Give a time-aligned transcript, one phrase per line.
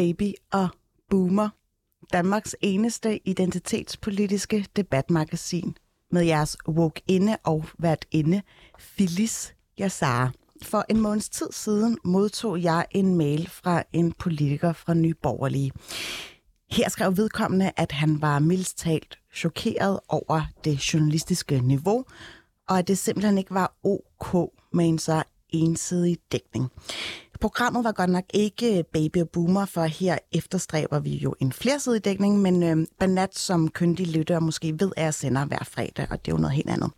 [0.00, 0.68] Baby og
[1.10, 1.48] Boomer,
[2.12, 5.76] Danmarks eneste identitetspolitiske debatmagasin
[6.10, 8.42] med jeres woke inde og vært inde,
[8.78, 10.32] Phyllis Yassar.
[10.62, 15.72] For en måneds tid siden modtog jeg en mail fra en politiker fra Nye Borgerlige.
[16.70, 22.04] Her skrev vedkommende, at han var mildst talt chokeret over det journalistiske niveau,
[22.68, 26.70] og at det simpelthen ikke var ok med en så ensidig dækning.
[27.40, 32.04] Programmet var godt nok ikke baby og boomer, for her efterstræber vi jo en flersidig
[32.04, 36.24] dækning, men øh, Banat, som kyndig lytter måske ved, at jeg sender hver fredag, og
[36.24, 36.90] det er jo noget helt andet.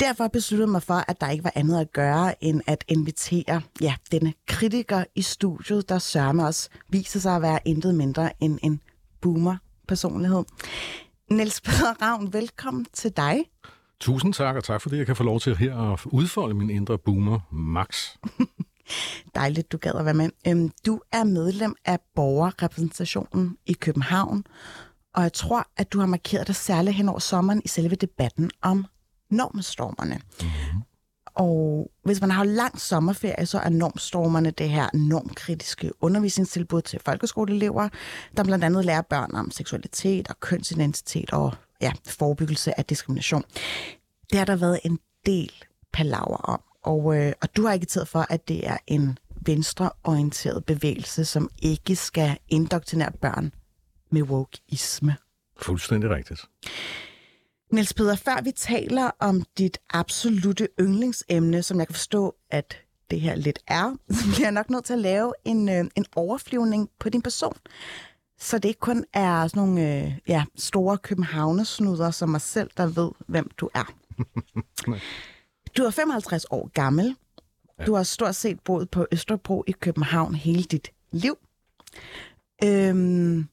[0.00, 3.62] Derfor besluttede jeg mig for, at der ikke var andet at gøre, end at invitere
[3.80, 8.58] ja, denne kritiker i studiet, der sørger os viser sig at være intet mindre end
[8.62, 8.80] en
[9.20, 10.44] boomer-personlighed.
[11.30, 13.44] Niels Peder Ravn, velkommen til dig.
[14.00, 16.98] Tusind tak, og tak fordi jeg kan få lov til her at udfolde min indre
[16.98, 18.08] boomer, Max.
[19.34, 20.30] Dejligt, du gad at være med.
[20.46, 24.44] Øhm, Du er medlem af borgerrepræsentationen i København,
[25.14, 28.50] og jeg tror, at du har markeret dig særligt hen over sommeren i selve debatten
[28.62, 28.86] om
[29.30, 30.20] normstormerne.
[30.40, 30.82] Mm-hmm.
[31.34, 37.88] Og hvis man har lang sommerferie, så er normstormerne det her normkritiske undervisningstilbud til folkeskoleelever,
[38.36, 43.44] der blandt andet lærer børn om seksualitet og kønsidentitet og ja, forebyggelse af diskrimination.
[44.30, 45.52] Det har der været en del
[45.92, 46.60] palaver om.
[46.82, 51.96] Og, øh, og du har agiteret for, at det er en venstreorienteret bevægelse, som ikke
[51.96, 53.52] skal indoktrinere børn
[54.10, 55.16] med wokeisme.
[55.56, 56.44] Fuldstændig rigtigt.
[57.72, 62.76] Niels Peder, før vi taler om dit absolute yndlingsemne, som jeg kan forstå, at
[63.10, 66.04] det her lidt er, så bliver jeg nok nødt til at lave en, øh, en
[66.16, 67.56] overflyvning på din person.
[68.38, 72.86] Så det ikke kun er sådan nogle øh, ja, store københavnesnuder som mig selv, der
[72.86, 73.92] ved, hvem du er.
[75.76, 77.16] Du er 55 år gammel.
[77.86, 81.38] Du har stort set boet på Østerbro i København hele dit liv.
[82.64, 83.48] Øhm,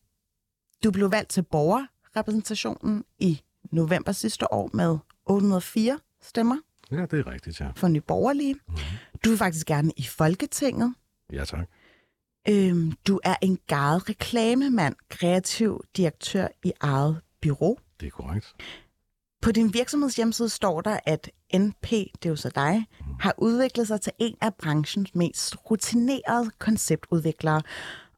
[0.84, 3.42] du blev valgt til borgerrepræsentationen i
[3.72, 6.58] november sidste år med 804 stemmer
[6.92, 7.72] Ja, det er rigtigt, ja.
[7.76, 8.56] for Nye Borgerlige.
[9.26, 10.94] Du vil faktisk gerne i Folketinget.
[11.34, 11.68] Ja, tak.
[12.50, 17.78] Øhm, du er en garet reklamemand, kreativ direktør i eget bureau.
[18.00, 18.56] Det er korrekt.
[19.42, 22.86] På din virksomheds hjemmeside står der, at NP, det er jo så dig,
[23.20, 27.62] har udviklet sig til en af branchens mest rutinerede konceptudviklere.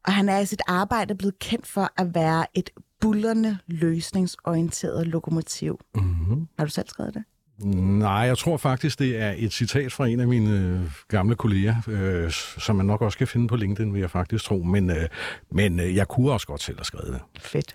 [0.04, 5.80] Og han er i sit arbejde blevet kendt for at være et bullerne løsningsorienteret lokomotiv.
[5.94, 6.48] Mm-hmm.
[6.58, 7.24] Har du selv skrevet det?
[7.64, 11.74] Nej, jeg tror faktisk, det er et citat fra en af mine øh, gamle kolleger,
[11.88, 14.62] øh, som man nok også kan finde på LinkedIn, vil jeg faktisk tro.
[14.62, 15.08] Men, øh,
[15.50, 17.42] men øh, jeg kunne også godt selv have skrevet det.
[17.42, 17.74] Fedt.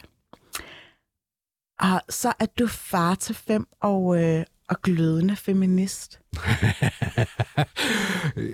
[1.79, 6.19] Og så er du far til fem og, øh, og glødende feminist.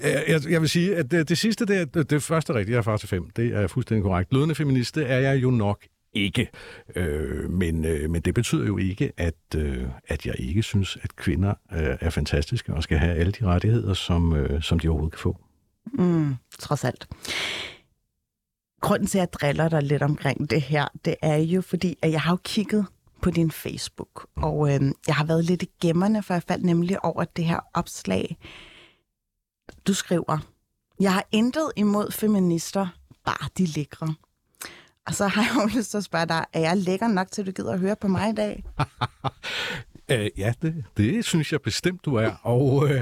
[0.03, 2.81] jeg, jeg- vil sige, at det, det sidste, det, er- det, første rigtige, jeg er
[2.83, 4.33] far til fem, det er fuldstændig korrekt.
[4.33, 6.49] Lødende feminist, det er jeg jo nok ikke.
[6.95, 11.15] Øh, men, øh, men det betyder jo ikke, at, øh, at jeg ikke synes, at
[11.15, 15.13] kvinder øh, er fantastiske og skal have alle de rettigheder, som, øh, som de overhovedet
[15.13, 15.37] kan få.
[15.93, 17.07] Mm, trods alt.
[18.81, 22.11] Grunden til, at jeg driller dig lidt omkring det her, det er jo fordi, at
[22.11, 22.85] jeg har jo kigget
[23.23, 27.05] på din Facebook, og øh, jeg har været lidt i gemmerne, for jeg faldt nemlig
[27.05, 28.37] over det her opslag.
[29.87, 30.37] Du skriver,
[30.99, 32.87] jeg har intet imod feminister,
[33.25, 34.15] bare de lækre.
[35.07, 37.41] Og så har jeg jo lyst til at spørge dig, er jeg lækker nok til,
[37.41, 38.63] at du gider at høre på mig i dag?
[40.11, 42.31] Øh, ja, det, det synes jeg bestemt, du er.
[42.41, 43.01] Og, øh,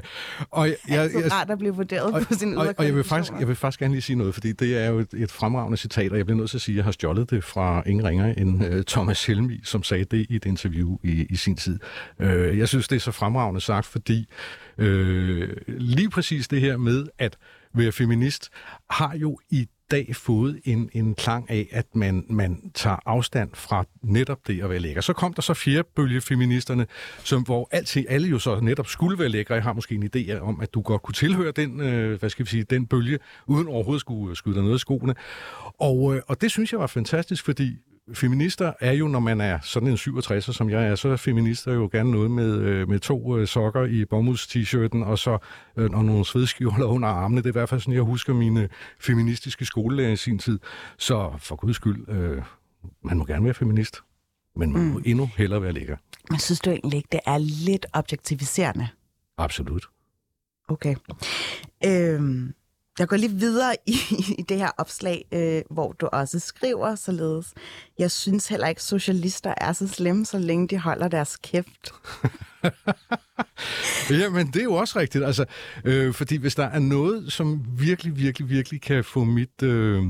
[0.51, 2.95] og jeg, Jeg, jeg, jeg, rart at blive vurderet og, på sin og, og jeg
[2.95, 5.31] vil faktisk jeg vil faktisk gerne lige sige noget, fordi det er jo et, et
[5.31, 7.83] fremragende citat, og jeg bliver nødt til at sige, at jeg har stjålet det fra
[7.86, 11.56] ingen ringer end uh, Thomas Helmi, som sagde det i et interview i, i sin
[11.56, 11.80] tid.
[12.19, 14.30] Uh, jeg synes, det er så fremragende sagt, fordi
[14.77, 14.86] uh,
[15.68, 17.38] lige præcis det her med at
[17.74, 18.50] være feminist,
[18.89, 23.85] har jo i dag fået en, en klang af, at man, man tager afstand fra
[24.03, 25.01] netop det at være lækker.
[25.01, 26.88] Så kom der så fjerde bølge feministerne,
[27.23, 29.55] som, hvor altid, alle jo så netop skulle være lækre.
[29.55, 32.45] Jeg har måske en idé om, at du godt kunne tilhøre den, øh, hvad skal
[32.45, 35.15] vi sige, den bølge, uden overhovedet skulle skyde dig noget i skoene.
[35.79, 37.77] Og, øh, og det synes jeg var fantastisk, fordi
[38.13, 41.74] feminister er jo, når man er sådan en 67'er, som jeg er, så er feminister
[41.74, 45.38] jo gerne noget med, øh, med to øh, sokker i bomulds-t-shirten, og så
[45.78, 47.42] øh, og nogle svedskjoler under armene.
[47.42, 48.69] Det er i hvert fald sådan, jeg husker mine
[49.00, 50.60] feministiske skolelærer i sin tid.
[50.98, 52.42] Så for guds skyld, øh,
[53.04, 54.02] man må gerne være feminist,
[54.56, 54.88] men man mm.
[54.88, 55.98] må endnu hellere være lækker.
[56.30, 58.88] Men synes du egentlig ikke, det er lidt objektiviserende?
[59.38, 59.86] Absolut.
[60.68, 60.96] Okay.
[61.86, 62.54] Øhm,
[63.01, 63.95] jeg går lige videre i,
[64.39, 67.53] i det her opslag, øh, hvor du også skriver således.
[68.00, 71.94] Jeg synes heller ikke, socialister er så slemme, så længe de holder deres kæft.
[74.21, 75.25] Jamen, det er jo også rigtigt.
[75.25, 75.45] Altså,
[75.86, 79.63] øh, fordi hvis der er noget, som virkelig, virkelig, virkelig kan få mit...
[79.63, 80.03] Øh,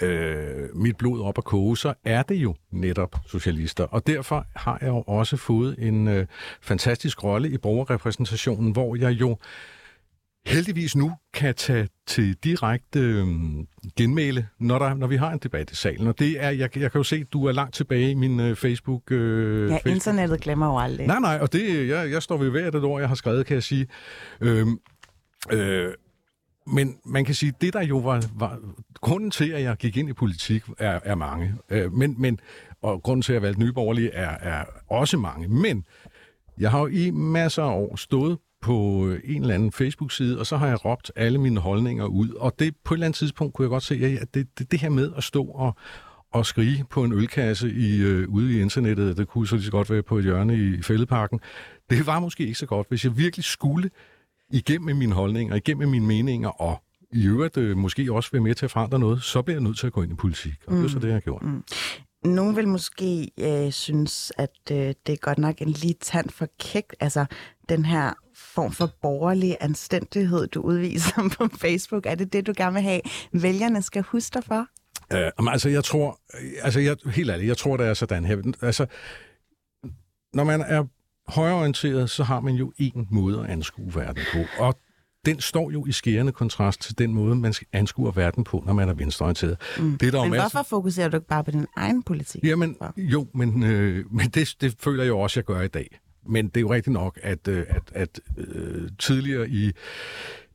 [0.00, 3.84] øh, mit blod op at koge, så er det jo netop socialister.
[3.84, 6.26] Og derfor har jeg jo også fået en øh,
[6.62, 9.36] fantastisk rolle i borgerrepræsentationen, hvor jeg jo
[10.46, 13.26] heldigvis nu kan tage til direkte øh,
[13.96, 16.06] genmæle, når, der, når vi har en debat i salen.
[16.06, 18.40] Og det er, jeg, jeg kan jo se, at du er langt tilbage i min
[18.40, 19.10] øh, Facebook.
[19.10, 19.94] Øh, ja, Facebook.
[19.94, 21.06] internettet glemmer jo aldrig.
[21.06, 23.54] Nej, nej, og det, jeg, jeg står ved hvert et ord, jeg har skrevet, kan
[23.54, 23.86] jeg sige.
[24.40, 24.66] Øh,
[25.52, 25.92] øh,
[26.66, 28.58] men man kan sige, det der jo var, var
[29.00, 31.54] grunden til, at jeg gik ind i politik, er, er mange.
[31.70, 32.40] Øh, men, men,
[32.82, 35.48] og grunden til, at jeg valgte Nye er, er også mange.
[35.48, 35.84] Men
[36.58, 40.56] jeg har jo i masser af år stået på en eller anden Facebook-side, og så
[40.56, 42.30] har jeg råbt alle mine holdninger ud.
[42.30, 44.80] Og det på et eller andet tidspunkt kunne jeg godt se, at det, det, det
[44.80, 45.76] her med at stå og,
[46.32, 49.70] og skrige på en ølkasse i, øh, ude i internettet, det kunne så lige så
[49.70, 51.40] godt være på et hjørne i Fældeparken,
[51.90, 52.88] det var måske ikke så godt.
[52.88, 53.90] Hvis jeg virkelig skulle
[54.50, 56.82] igennem mine holdninger, igennem mine meninger, og
[57.12, 59.78] i øvrigt øh, måske også være med til at forandre noget, så bliver jeg nødt
[59.78, 60.54] til at gå ind i politik.
[60.66, 60.78] Og mm.
[60.78, 61.42] det er så det, jeg har gjort.
[61.42, 61.64] Mm.
[62.24, 66.48] Nogen vil måske øh, synes, at øh, det er godt nok en lige tand for
[66.58, 67.26] kægt, altså
[67.68, 68.12] den her
[68.56, 72.06] form for borgerlig anstændighed, du udviser på Facebook.
[72.06, 73.00] Er det det, du gerne vil have,
[73.32, 74.66] vælgerne skal huske dig for?
[75.14, 76.20] Uh, altså, jeg tror,
[76.62, 78.52] altså, jeg, helt ærligt, jeg tror, det er sådan her.
[78.62, 78.86] Altså,
[80.34, 80.84] når man er
[81.28, 84.38] højreorienteret, så har man jo en måde at anskue verden på.
[84.58, 84.78] Og
[85.26, 88.88] den står jo i skærende kontrast til den måde, man anskuer verden på, når man
[88.88, 89.56] er venstreorienteret.
[89.78, 89.98] Mm.
[89.98, 90.42] Det er der men masser...
[90.42, 92.44] hvorfor fokuserer du ikke bare på din egen politik?
[92.44, 95.98] Jamen, jo, men, øh, men det, det føler jeg jo også, jeg gør i dag.
[96.28, 99.72] Men det er jo rigtigt nok, at, øh, at, at øh, tidligere i,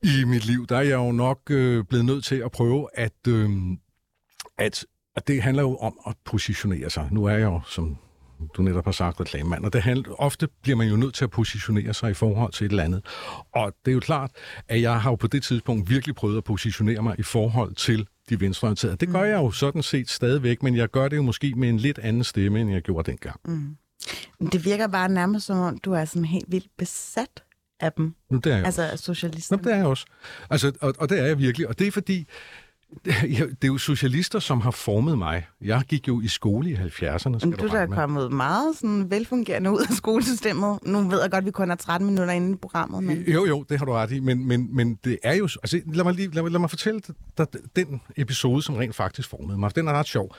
[0.03, 3.27] i mit liv, der er jeg jo nok øh, blevet nødt til at prøve at,
[3.27, 3.49] øh,
[4.57, 4.85] at,
[5.15, 7.07] at det handler jo om at positionere sig.
[7.11, 7.97] Nu er jeg jo, som
[8.53, 9.65] du netop har sagt, reklamemand.
[9.65, 12.65] Og det handler, ofte bliver man jo nødt til at positionere sig i forhold til
[12.65, 13.05] et eller andet.
[13.51, 14.31] Og det er jo klart,
[14.67, 18.07] at jeg har jo på det tidspunkt virkelig prøvet at positionere mig i forhold til
[18.29, 18.95] de venstreorienterede.
[18.95, 19.29] Det gør mm.
[19.29, 22.23] jeg jo sådan set stadigvæk, men jeg gør det jo måske med en lidt anden
[22.23, 23.39] stemme, end jeg gjorde dengang.
[23.45, 23.77] Mm.
[24.51, 27.43] Det virker bare nærmest som om, du er sådan helt vildt besat
[27.79, 28.15] af dem.
[28.29, 29.57] Nu, det er jeg altså socialister.
[29.57, 30.05] Nå, det er jeg også.
[30.49, 31.67] Altså, og, og det er jeg virkelig.
[31.67, 32.27] Og det er fordi,
[33.05, 35.47] det er jo socialister, som har formet mig.
[35.61, 37.29] Jeg gik jo i skole i 70'erne.
[37.29, 40.79] Men du, der er kommet meget sådan velfungerende ud af skolesystemet.
[40.83, 43.03] Nu ved jeg godt, at vi kun har 13 minutter inde i programmet.
[43.03, 43.23] Men...
[43.27, 44.19] Jo, jo, det har du ret i.
[44.19, 45.43] Men, men, men det er jo...
[45.43, 47.01] Altså, lad, mig lige, lad, lad mig fortælle
[47.37, 49.75] dig den episode, som rent faktisk formede mig.
[49.75, 50.35] Den er ret sjov.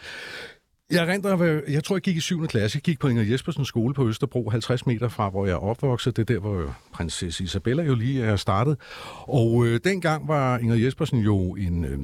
[0.92, 1.26] Jeg, rent,
[1.68, 2.46] jeg tror, jeg gik i 7.
[2.46, 2.76] klasse.
[2.76, 6.16] Jeg gik på Inger Jespersens skole på Østerbro, 50 meter fra, hvor jeg er opvokset.
[6.16, 8.76] Det er der, hvor prinsesse Isabella jo lige er startet.
[9.16, 11.84] Og øh, dengang var Inger Jespersen jo en...
[11.84, 11.98] Øh,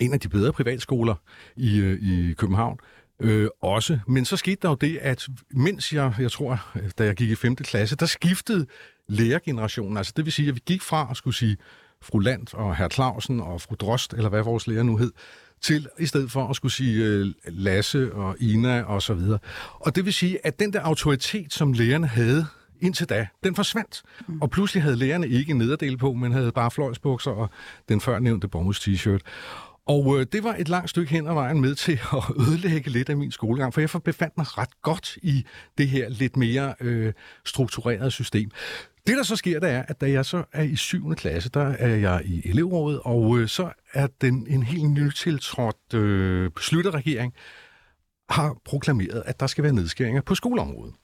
[0.00, 1.14] en af de bedre privatskoler
[1.56, 2.78] i, øh, i København.
[3.20, 3.98] Øh, også.
[4.06, 6.66] Men så skete der jo det, at mens jeg, jeg tror,
[6.98, 7.56] da jeg gik i 5.
[7.56, 8.66] klasse, der skiftede
[9.08, 9.96] lærergenerationen.
[9.96, 11.56] Altså det vil sige, at vi gik fra at skulle sige
[12.02, 15.12] fru Land og herr Clausen og fru Drost, eller hvad vores lærer nu hed,
[15.60, 19.38] til i stedet for at skulle sige øh, Lasse og Ina og så videre.
[19.74, 22.46] Og det vil sige, at den der autoritet, som lærerne havde
[22.80, 24.02] indtil da, den forsvandt.
[24.26, 24.42] Mm.
[24.42, 27.50] Og pludselig havde lærerne ikke en nederdel på, men havde bare fløjsbukser og
[27.88, 29.20] den før nævnte bomulds t-shirt.
[29.86, 33.08] Og øh, det var et langt stykke hen ad vejen med til at ødelægge lidt
[33.08, 35.44] af min skolegang, for jeg befandt mig ret godt i
[35.78, 37.12] det her lidt mere øh,
[37.44, 38.50] strukturerede system.
[39.08, 41.14] Det, der så sker, det er, at da jeg så er i 7.
[41.14, 46.50] klasse, der er jeg i elevrådet, og øh, så er den en helt nytiltrådt øh,
[46.50, 47.34] beslutterregering,
[48.28, 50.94] har proklameret, at der skal være nedskæringer på skoleområdet.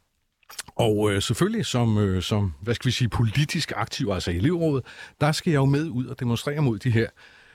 [0.66, 4.84] Og øh, selvfølgelig som, øh, som, hvad skal vi sige, politisk aktiv, altså i elevrådet,
[5.20, 7.06] der skal jeg jo med ud og demonstrere mod de her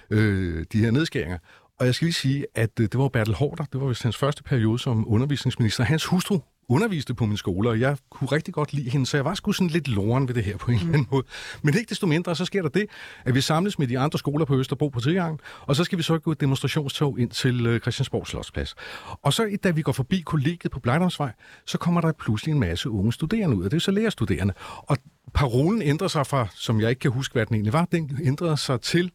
[0.10, 1.38] øh, de her nedskæringer.
[1.80, 4.18] Og jeg skal lige sige, at øh, det var Bertel Hårder, det var vist hans
[4.18, 5.84] første periode som undervisningsminister.
[5.84, 9.26] Hans hustru underviste på min skole, og jeg kunne rigtig godt lide hende, så jeg
[9.26, 10.82] var sgu sådan lidt loren ved det her på en mm.
[10.82, 11.26] eller anden måde.
[11.62, 12.86] Men ikke desto mindre, så sker der det,
[13.26, 16.04] at vi samles med de andre skoler på Østerbro på tilgangen, og så skal vi
[16.04, 18.76] så gå et demonstrationstog ind til øh, Christiansborg Slottsplads.
[19.22, 21.32] Og så da vi går forbi kollegiet på Blejdomsvej,
[21.66, 24.54] så kommer der pludselig en masse unge studerende ud, og det er så lærerstuderende.
[24.78, 24.98] Og
[25.34, 28.58] parolen ændrer sig fra, som jeg ikke kan huske, hvad den egentlig var, den ændrede
[28.58, 29.12] sig til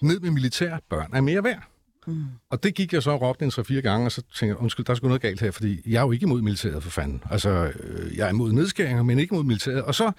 [0.00, 1.71] ned med militær, børn er mere værd.
[2.06, 2.24] Mm.
[2.50, 4.86] Og det gik jeg så og råbte en 3-4 gange, og så tænkte jeg, undskyld,
[4.86, 7.22] der er sgu noget galt her, fordi jeg er jo ikke imod militæret for fanden.
[7.30, 9.82] Altså, øh, jeg er imod nedskæringer, men ikke imod militæret.
[9.82, 10.12] Og så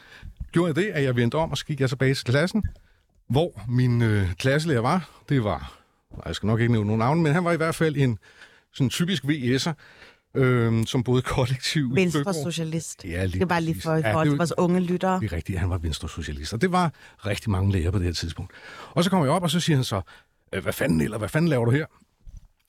[0.52, 2.63] gjorde jeg det, at jeg vendte om, og så gik jeg tilbage til klassen,
[3.30, 5.10] hvor min øh, klasselærer var.
[5.30, 5.80] Det var,
[6.25, 8.18] jeg skal nok ikke nævne nogen navn, men han var i hvert fald en
[8.74, 9.74] sådan typisk VS'er,
[10.36, 11.96] øh, som både kollektiv...
[11.96, 13.06] Venstre socialist.
[13.06, 15.20] Ja, lige det er bare lige for, ja, for ja, vores unge lyttere.
[15.20, 16.54] Det er rigtigt, han var venstre socialist.
[16.54, 16.92] Og det var
[17.25, 18.52] rigtig mange læger på det her tidspunkt.
[18.92, 20.02] Og så kommer jeg op, og så siger han så,
[20.62, 21.86] hvad fanden, eller hvad fanden laver du her?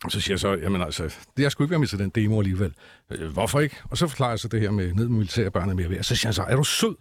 [0.04, 2.10] Og så siger jeg så, jamen altså, det er sgu ikke være med til den
[2.10, 2.74] demo alligevel.
[3.10, 3.76] Øh, hvorfor ikke?
[3.90, 6.02] Og så forklarer jeg så det her med ned med militære børn er mere værd.
[6.02, 6.96] Så siger han så, er du sød?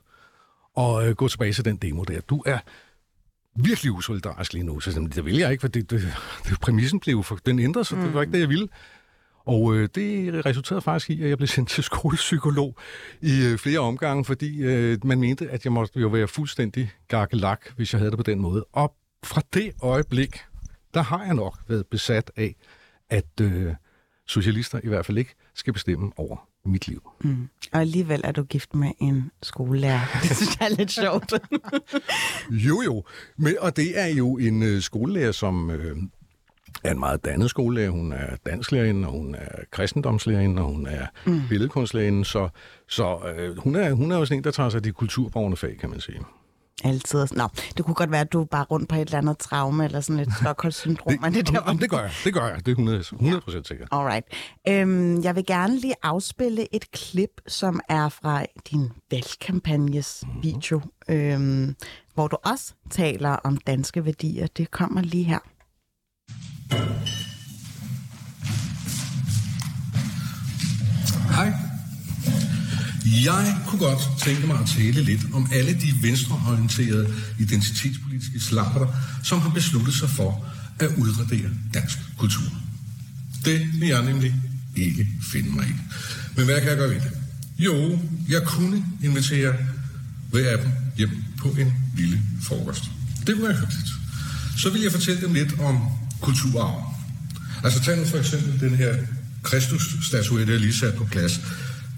[0.76, 2.22] Og øh, gå tilbage til den demo der.
[2.22, 2.60] Du er
[3.56, 4.80] virkelig usolidarisk lige nu.
[4.80, 6.14] Så siger, det vil jeg ikke, for det, det,
[6.50, 7.98] det, præmissen blev, for den ændrede sig.
[7.98, 8.04] Mm.
[8.04, 8.68] Det var ikke det, jeg ville.
[9.46, 12.76] Og øh, det resulterede faktisk i, at jeg blev sendt til skolepsykolog
[13.22, 17.76] i øh, flere omgange, fordi øh, man mente, at jeg måtte jo være fuldstændig gakkelak,
[17.76, 18.66] hvis jeg havde det på den måde.
[18.74, 20.44] Og fra det øjeblik,
[20.94, 22.56] der har jeg nok været besat af,
[23.10, 23.74] at øh,
[24.26, 27.10] socialister i hvert fald ikke skal bestemme over mit liv.
[27.24, 27.50] Mm.
[27.72, 30.02] Og alligevel er du gift med en skolelærer.
[30.24, 31.34] Det synes jeg er lidt sjovt.
[32.68, 33.04] jo, jo.
[33.38, 35.98] Men, og det er jo en øh, skolelærer, som øh,
[36.84, 37.90] er en meget dannet skolelærer.
[37.90, 41.42] Hun er dansklærerinde, og hun er kristendomslærerinde, og hun er mm.
[41.50, 42.26] billedkunstlærerinde.
[42.26, 42.50] Så,
[42.88, 45.58] så øh, hun, er, hun er jo sådan en, der tager sig af de kulturborgerne
[45.58, 46.20] fag, kan man sige.
[46.84, 47.28] Altid.
[47.32, 49.86] Nå, det kunne godt være, at du er bare rundt på et eller andet traume,
[49.86, 51.18] eller sådan et Stockholm-syndrom.
[51.18, 52.58] det, det, der, det gør jeg, det gør jeg.
[52.58, 53.88] Det er 100, 100 procent sikkert.
[53.92, 54.26] Alright.
[54.68, 60.44] Øhm, jeg vil gerne lige afspille et klip, som er fra din valgkampagnes mm-hmm.
[60.44, 61.76] video, øhm,
[62.14, 64.48] hvor du også taler om danske værdier.
[64.48, 65.40] Det kommer lige her.
[71.36, 71.54] Hej.
[73.06, 78.88] Jeg kunne godt tænke mig at tale lidt om alle de venstreorienterede identitetspolitiske slapper,
[79.24, 80.46] som har besluttet sig for
[80.80, 82.52] at udradere dansk kultur.
[83.46, 84.36] Det vil jeg nemlig
[84.76, 85.74] ikke finde mig i.
[86.36, 87.12] Men hvad kan jeg gøre ved det?
[87.60, 89.54] Jo, jeg kunne invitere
[90.32, 92.84] hver af dem hjem på en lille frokost.
[93.28, 93.88] Det kunne være hyggeligt.
[94.58, 95.80] Så vil jeg fortælle dem lidt om
[96.22, 96.84] kulturarven.
[97.64, 98.96] Altså tag nu for eksempel den her
[99.44, 101.42] Kristus-statuette, jeg lige sat på plads.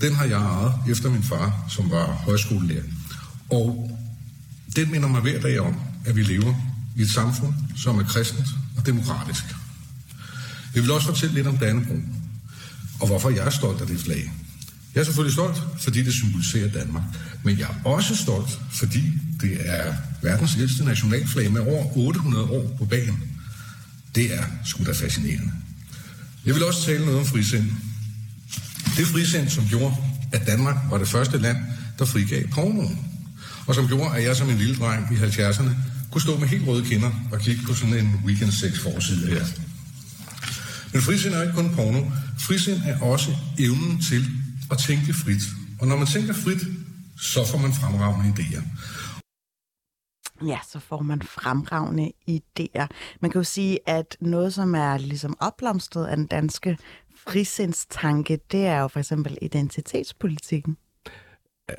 [0.05, 2.83] Den har jeg ejet efter min far, som var højskolelærer.
[3.49, 3.91] Og
[4.75, 6.53] den minder mig hver dag om, at vi lever
[6.95, 8.47] i et samfund, som er kristent
[8.77, 9.43] og demokratisk.
[10.75, 12.01] Jeg vil også fortælle lidt om Dannebrog,
[12.99, 14.31] og hvorfor jeg er stolt af det flag.
[14.95, 17.03] Jeg er selvfølgelig stolt, fordi det symboliserer Danmark.
[17.43, 19.03] Men jeg er også stolt, fordi
[19.41, 23.23] det er verdens ældste nationalflag med over 800 år på banen.
[24.15, 25.51] Det er sgu da fascinerende.
[26.45, 27.71] Jeg vil også tale noget om frisind.
[28.97, 29.95] Det frisind, som gjorde,
[30.33, 31.57] at Danmark var det første land,
[31.99, 32.99] der frigav pornoen.
[33.67, 35.69] Og som gjorde, at jeg som en lille dreng i 70'erne
[36.11, 39.45] kunne stå med helt røde kinder og kigge på sådan en weekend sex forside her.
[40.93, 42.01] Men frisind er ikke kun porno.
[42.39, 44.25] Frisind er også evnen til
[44.71, 45.43] at tænke frit.
[45.81, 46.61] Og når man tænker frit,
[47.17, 48.63] så får man fremragende idéer.
[50.45, 52.87] Ja, så får man fremragende idéer.
[53.21, 56.77] Man kan jo sige, at noget, som er ligesom opblomstret af den danske
[57.27, 60.77] frisindstanke, det er jo for eksempel identitetspolitikken.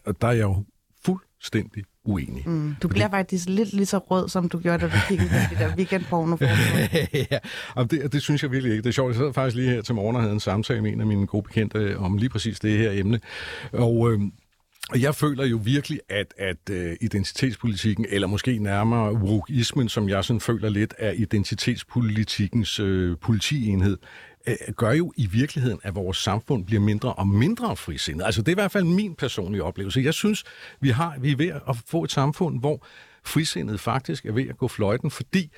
[0.05, 0.65] Og der er jeg jo
[1.05, 2.49] fuldstændig uenig.
[2.49, 2.75] Mm.
[2.83, 3.17] Du bliver Fordi...
[3.17, 6.37] faktisk lidt lige så rød, som du gjorde, da du kiggede på det der weekendporno.
[7.31, 7.39] ja,
[7.75, 8.83] og det, det synes jeg virkelig ikke.
[8.83, 10.93] Det er sjovt, jeg sad faktisk lige her til morgen og havde en samtale med
[10.93, 13.21] en af mine gode bekendte om lige præcis det her emne.
[13.73, 14.21] Og øh,
[14.91, 20.25] og jeg føler jo virkelig, at, at uh, identitetspolitikken, eller måske nærmere wokeismen, som jeg
[20.25, 23.99] sådan føler lidt er identitetspolitikkens uh, politienhed,
[24.77, 28.25] gør jo i virkeligheden, at vores samfund bliver mindre og mindre frisindet.
[28.25, 30.01] Altså det er i hvert fald min personlige oplevelse.
[30.01, 30.45] Jeg synes,
[30.81, 32.87] vi, har, vi er ved at få et samfund, hvor
[33.25, 35.51] frisindet faktisk er ved at gå fløjten, fordi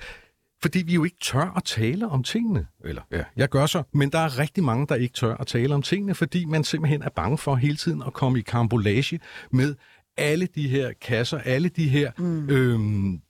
[0.63, 2.67] fordi vi jo ikke tør at tale om tingene.
[2.85, 5.75] Eller ja, jeg gør så, men der er rigtig mange, der ikke tør at tale
[5.75, 9.75] om tingene, fordi man simpelthen er bange for hele tiden at komme i kambolage med
[10.17, 12.13] alle de her kasser, alle de her...
[12.19, 12.51] Mm.
[12.51, 13.21] Øhm,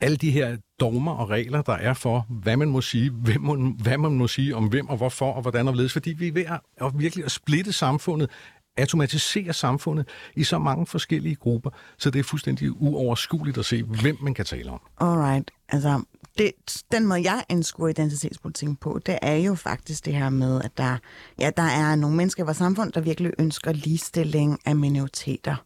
[0.00, 3.76] alle de her dogmer og regler, der er for, hvad man må sige, hvem man,
[3.82, 6.32] hvad man må sige om hvem og hvorfor og hvordan og hvorledes, fordi vi er
[6.32, 8.30] ved at, at virkelig at splitte samfundet,
[8.78, 14.16] automatisere samfundet i så mange forskellige grupper, så det er fuldstændig uoverskueligt at se, hvem
[14.20, 14.80] man kan tale om.
[15.00, 15.50] Alright.
[15.68, 16.02] Altså,
[16.38, 16.52] det,
[16.92, 20.96] den måde, jeg anskuer identitetspolitikken på, det er jo faktisk det her med, at der,
[21.38, 25.56] ja, der er nogle mennesker i vores samfund, der virkelig ønsker ligestilling af minoriteter.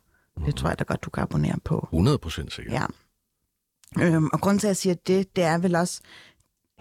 [0.46, 1.88] Det tror jeg da godt, du kan abonnere på.
[1.92, 2.74] 100 procent sikkert.
[2.74, 2.86] Ja.
[3.98, 6.00] Øhm, og grund til, at jeg siger det, det er vel også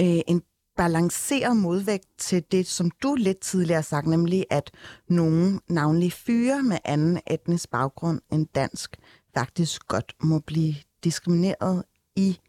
[0.02, 0.42] øh, en
[0.78, 4.72] balanceret modvægt til det, som du lidt tidligere har sagt, nemlig at
[5.10, 8.96] nogle navnlig fyre med anden etnisk baggrund end dansk
[9.38, 11.84] faktisk godt må blive diskrimineret
[12.16, 12.40] i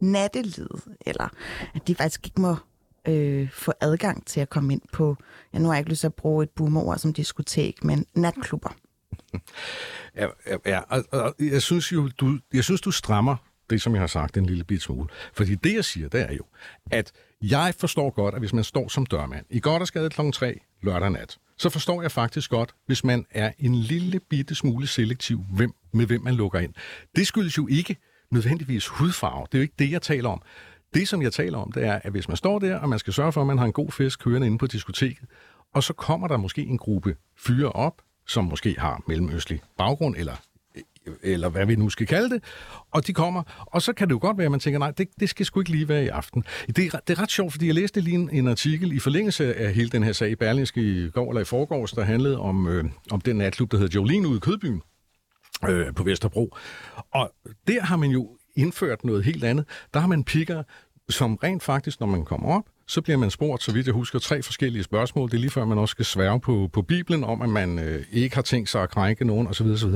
[0.00, 1.28] nattelivet, eller
[1.74, 2.56] at de faktisk ikke må
[3.08, 5.16] øh, få adgang til at komme ind på,
[5.52, 8.70] ja, nu har jeg ikke lyst til at bruge et boomerord som diskotek, men natklubber.
[10.16, 13.36] Ja, ja, ja og, og jeg synes jo, du, jeg synes, du strammer
[13.70, 15.08] det, som jeg har sagt, en lille bit smule.
[15.32, 16.44] Fordi det, jeg siger, det er jo,
[16.90, 20.20] at jeg forstår godt, at hvis man står som dørmand i godt og skade kl.
[20.32, 24.86] 3 lørdag nat, så forstår jeg faktisk godt, hvis man er en lille bitte smule
[24.86, 26.74] selektiv, hvem, med hvem man lukker ind.
[27.16, 27.96] Det skyldes jo ikke
[28.30, 29.46] nødvendigvis hudfarve.
[29.52, 30.42] Det er jo ikke det, jeg taler om.
[30.94, 33.12] Det, som jeg taler om, det er, at hvis man står der, og man skal
[33.12, 35.28] sørge for, at man har en god fisk kørende inde på diskoteket,
[35.74, 40.36] og så kommer der måske en gruppe fyre op, som måske har mellemøstlig baggrund, eller
[41.22, 42.42] eller hvad vi nu skal kalde det,
[42.90, 45.08] og de kommer, og så kan det jo godt være, at man tænker, nej, det,
[45.20, 46.44] det skal sgu ikke lige være i aften.
[46.66, 49.54] Det er, det er ret sjovt, fordi jeg læste lige en, en artikel i forlængelse
[49.54, 52.68] af hele den her sag i Berlingske i går eller i forgårs, der handlede om,
[52.68, 54.82] øh, om den natklub, der hedder Jolene ude i Kødbyen
[55.68, 56.56] øh, på Vesterbro.
[57.14, 57.32] Og
[57.68, 59.64] der har man jo indført noget helt andet.
[59.94, 60.62] Der har man pikker,
[61.08, 64.18] som rent faktisk, når man kommer op, så bliver man spurgt, så vidt jeg husker,
[64.18, 65.30] tre forskellige spørgsmål.
[65.30, 68.04] Det er lige før, man også skal sværge på, på Bibelen om, at man øh,
[68.12, 69.66] ikke har tænkt sig at krænke nogen osv.
[69.66, 69.90] osv.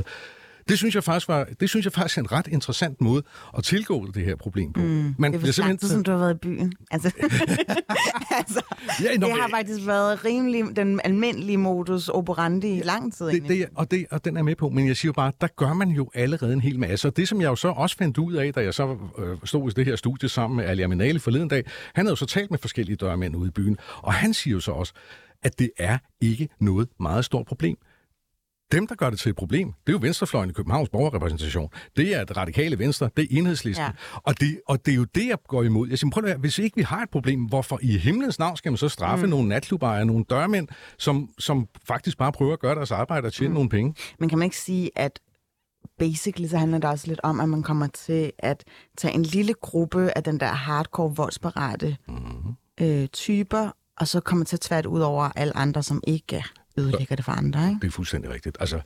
[0.69, 3.23] Det synes jeg faktisk var, det synes jeg faktisk er en ret interessant måde
[3.59, 4.81] at tilgå det her problem på.
[4.81, 6.73] Mm, Man det er simpelthen som du har været i byen.
[6.91, 7.11] Altså,
[8.41, 8.63] altså,
[9.03, 13.27] ja, det har faktisk været rimelig den almindelige modus operandi i lang tid.
[13.27, 15.73] Det, det, og, det, og den er med på, men jeg siger bare, der gør
[15.73, 17.09] man jo allerede en hel masse.
[17.09, 19.71] Og det, som jeg jo så også fandt ud af, da jeg så øh, stod
[19.71, 21.65] i det her studie sammen med Ali Aminali forleden dag,
[21.95, 24.61] han havde jo så talt med forskellige dørmænd ude i byen, og han siger jo
[24.61, 24.93] så også,
[25.43, 27.77] at det er ikke noget meget stort problem.
[28.73, 31.69] Dem, der gør det til et problem, det er jo venstrefløjen i Københavns borgerrepræsentation.
[31.97, 33.85] Det er det radikale venstre, det er enhedslisten.
[33.85, 33.91] Ja.
[34.15, 35.89] Og, det, og det er jo det, jeg går imod.
[35.89, 38.73] Jeg siger, prøv at hvis ikke vi har et problem, hvorfor i himlens navn skal
[38.73, 39.31] man så straffe mm.
[39.31, 43.49] nogle natklubejere, nogle dørmænd, som, som faktisk bare prøver at gøre deres arbejde og tjene
[43.49, 43.55] mm.
[43.55, 43.95] nogle penge?
[44.19, 45.21] Men kan man ikke sige, at
[45.99, 48.65] basically så handler det også lidt om, at man kommer til at
[48.99, 52.55] tage en lille gruppe af den der hardcore voldsparate mm.
[52.81, 56.45] øh, typer, og så kommer til at tvært ud over alle andre, som ikke
[56.77, 57.69] ødelægger det for andre.
[57.69, 57.81] Ikke?
[57.81, 58.57] Det er fuldstændig rigtigt.
[58.61, 58.81] Altså,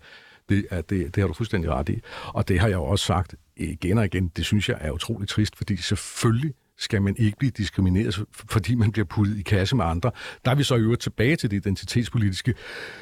[0.49, 2.00] det, er, det, det har du fuldstændig ret i.
[2.26, 4.28] Og det har jeg jo også sagt igen og igen.
[4.28, 8.93] Det synes jeg er utroligt trist, fordi selvfølgelig skal man ikke blive diskrimineret, fordi man
[8.93, 10.10] bliver puttet i kasse med andre.
[10.45, 12.54] Der er vi så i øvrigt tilbage til det identitetspolitiske,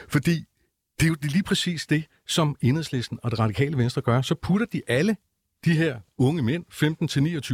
[0.09, 0.45] fordi
[1.01, 4.23] det er jo lige præcis det, som enhedslisten og det radikale venstre gør.
[4.23, 5.17] Så putter de alle
[5.65, 6.65] de her unge mænd,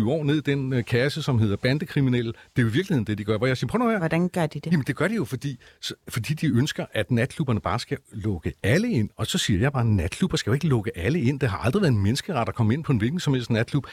[0.04, 2.32] 15-29 år, ned i den øh, kasse, som hedder bandekriminelle.
[2.32, 3.38] Det er jo i virkeligheden det, de gør.
[3.38, 3.98] Hvor jeg siger, prøv nu her.
[3.98, 4.72] Hvordan gør de det?
[4.72, 8.52] Jamen, det gør de jo, fordi, så, fordi de ønsker, at natklubberne bare skal lukke
[8.62, 9.10] alle ind.
[9.16, 11.40] Og så siger jeg bare, at natklubber skal jo ikke lukke alle ind.
[11.40, 13.86] Det har aldrig været en menneskeret at komme ind på en hvilken som helst natklub.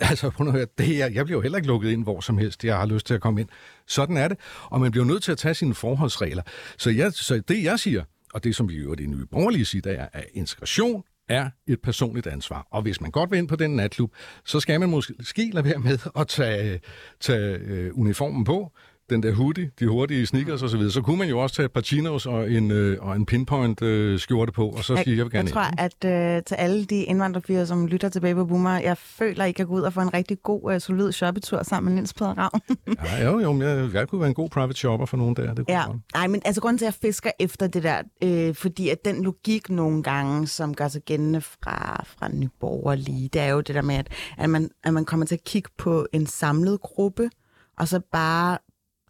[0.00, 0.64] Altså, prøv nu her.
[0.78, 2.64] Det er, jeg bliver jo heller ikke lukket ind hvor som helst.
[2.64, 3.48] Jeg har lyst til at komme ind.
[3.86, 4.38] Sådan er det.
[4.64, 6.42] Og man bliver nødt til at tage sine forholdsregler.
[6.78, 9.82] Så, jeg, så det, jeg siger, og det, som vi jo det nye borgerlige siger,
[9.82, 12.66] det er, at integration er et personligt ansvar.
[12.70, 14.12] Og hvis man godt vil ind på den natklub,
[14.44, 16.80] så skal man måske lade være med at tage,
[17.20, 18.72] tage øh, uniformen på,
[19.10, 21.72] den der hoodie, de hurtige sneakers osv., så, så kunne man jo også tage et
[21.72, 25.16] par chinos og en, øh, og en pinpoint øh, skjorte på, og så siger jeg,
[25.16, 26.04] jeg vil gerne Jeg tror, ind.
[26.04, 29.52] at øh, til alle de indvandrerfyre, som lytter til Baby Boomer, jeg føler, at I
[29.52, 32.34] kan gå ud og få en rigtig god, øh, solid shoppetur sammen med Nils Peder
[32.38, 32.60] Ravn.
[33.04, 35.54] ja, jo, jo, jeg, jeg kunne være en god private shopper for nogen der.
[35.54, 35.84] Det ja,
[36.14, 39.24] nej, men altså grunden til, at jeg fisker efter det der, øh, fordi at den
[39.24, 43.82] logik nogle gange, som gør sig gældende fra, fra Nyborgerlige, det er jo det der
[43.82, 47.30] med, at, at, man, at man kommer til at kigge på en samlet gruppe,
[47.78, 48.58] og så bare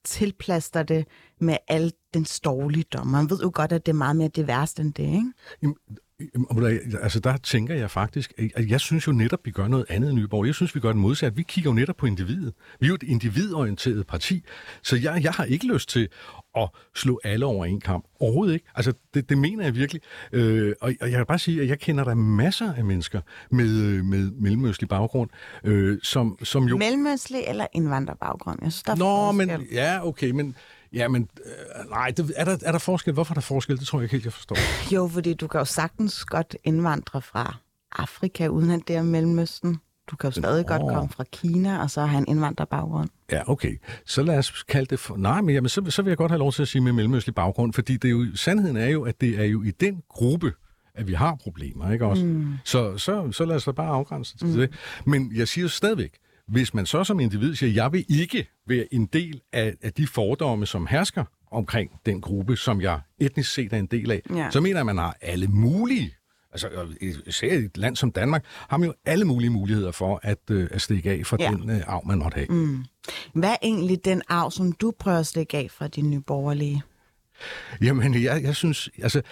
[0.04, 1.06] tilplaster det
[1.38, 3.06] med al den dårligdom.
[3.06, 5.32] Man ved jo godt, at det er meget mere divers end det, ikke?
[5.62, 5.76] Jamen,
[7.02, 10.14] Altså der tænker jeg faktisk, at jeg synes jo netop, vi gør noget andet i
[10.14, 10.46] Nyborg.
[10.46, 11.36] Jeg synes, vi gør det modsat.
[11.36, 12.54] Vi kigger jo netop på individet.
[12.80, 14.44] Vi er jo et individorienteret parti,
[14.82, 16.08] så jeg, jeg har ikke lyst til
[16.56, 18.04] at slå alle over en kamp.
[18.20, 18.66] Overhovedet ikke.
[18.74, 20.02] Altså, det, det mener jeg virkelig.
[20.32, 23.80] Øh, og, og jeg kan bare sige, at jeg kender der masser af mennesker med,
[23.80, 25.30] øh, med mellemøstlig baggrund,
[25.64, 26.76] øh, som, som jo...
[26.76, 28.58] Mellemøstlig eller indvandrerbaggrund?
[28.62, 30.56] Jeg synes, der er Nå, men, ja, okay, men
[30.94, 33.14] Ja, men øh, nej, det, er, der, er der forskel?
[33.14, 33.78] Hvorfor er der forskel?
[33.78, 34.56] Det tror jeg ikke helt, jeg forstår.
[34.94, 37.56] Jo, fordi du kan jo sagtens godt indvandre fra
[37.92, 39.80] Afrika, uden at det er Mellemøsten.
[40.10, 40.68] Du kan jo stadig oh.
[40.68, 43.08] godt komme fra Kina, og så have en indvandrerbaggrund.
[43.32, 43.80] Ja, okay.
[44.06, 45.16] Så lad os kalde det for...
[45.16, 47.34] Nej, men jamen, så, så vil jeg godt have lov til at sige med mellemøstlig
[47.34, 50.52] baggrund, fordi det er jo, sandheden er jo, at det er jo i den gruppe,
[50.94, 52.24] at vi har problemer, ikke også?
[52.24, 52.54] Mm.
[52.64, 54.54] Så, så, så lad os da bare afgrænse til mm.
[54.54, 54.70] det.
[55.06, 56.12] Men jeg siger stadigvæk,
[56.48, 60.06] hvis man så som individ siger, jeg vil ikke være en del af, af de
[60.06, 64.50] fordomme, som hersker omkring den gruppe, som jeg etnisk set er en del af, ja.
[64.50, 66.14] så mener jeg, at man har alle mulige
[66.52, 66.68] altså
[67.26, 70.68] især i et land som Danmark, har man jo alle mulige muligheder for at, øh,
[70.70, 71.50] at stikke af fra ja.
[71.50, 72.46] den øh, arv, man måtte have.
[72.50, 72.84] Mm.
[73.34, 76.82] Hvad er egentlig den arv, som du prøver at stikke af fra din nye borgerlige?
[77.82, 79.22] Jamen, jeg, jeg synes, altså,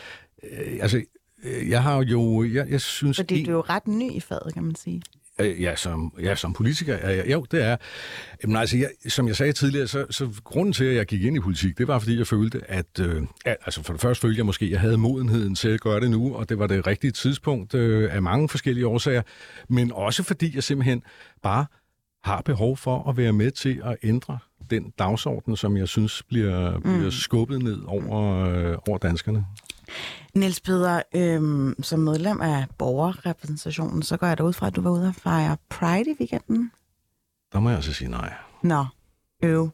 [0.43, 1.03] øh, altså,
[1.45, 3.17] øh, jeg har jo, jeg, jeg synes...
[3.17, 5.03] Fordi en, du er jo ret ny i faget, kan man sige.
[5.41, 7.77] Øh, ja, som, ja, som politiker, ja, ja, jo, det er.
[8.43, 11.37] Jamen, altså, jeg, som jeg sagde tidligere, så, så grunden til, at jeg gik ind
[11.37, 14.47] i politik, det var, fordi jeg følte, at, øh, altså for det første følte jeg
[14.47, 17.11] måske, at jeg havde modenheden til at gøre det nu, og det var det rigtige
[17.11, 19.23] tidspunkt øh, af mange forskellige årsager,
[19.69, 21.03] men også fordi jeg simpelthen
[21.43, 21.67] bare
[22.25, 24.39] har behov for at være med til at ændre
[24.71, 27.11] den dagsorden, som jeg synes bliver, bliver mm.
[27.11, 29.47] skubbet ned over, øh, over danskerne.
[30.35, 34.81] Niels Peder, øhm, som medlem af borgerrepræsentationen, så går jeg da ud fra, at du
[34.81, 36.73] var ude og fejre Pride i weekenden.
[37.53, 38.33] Der må jeg altså sige nej.
[38.63, 38.87] Nå,
[39.43, 39.71] øv.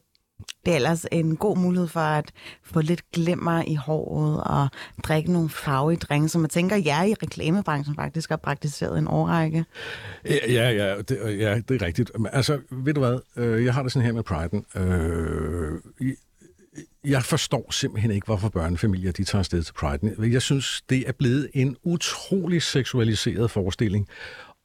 [0.65, 2.31] Det er ellers en god mulighed for at
[2.63, 4.67] få lidt glimmer i håret og
[5.03, 9.65] drikke nogle farvige drenge, som jeg tænker, jer i reklamebranchen faktisk har praktiseret en årrække.
[10.25, 12.11] Ja, ja, ja, det, ja, det er rigtigt.
[12.31, 13.19] Altså, ved du hvad?
[13.35, 14.79] Øh, jeg har det sådan her med Pride'en.
[14.81, 16.13] Øh,
[17.03, 20.31] jeg forstår simpelthen ikke, hvorfor børnefamilier de tager afsted til Pride.
[20.33, 24.07] Jeg synes, det er blevet en utrolig seksualiseret forestilling.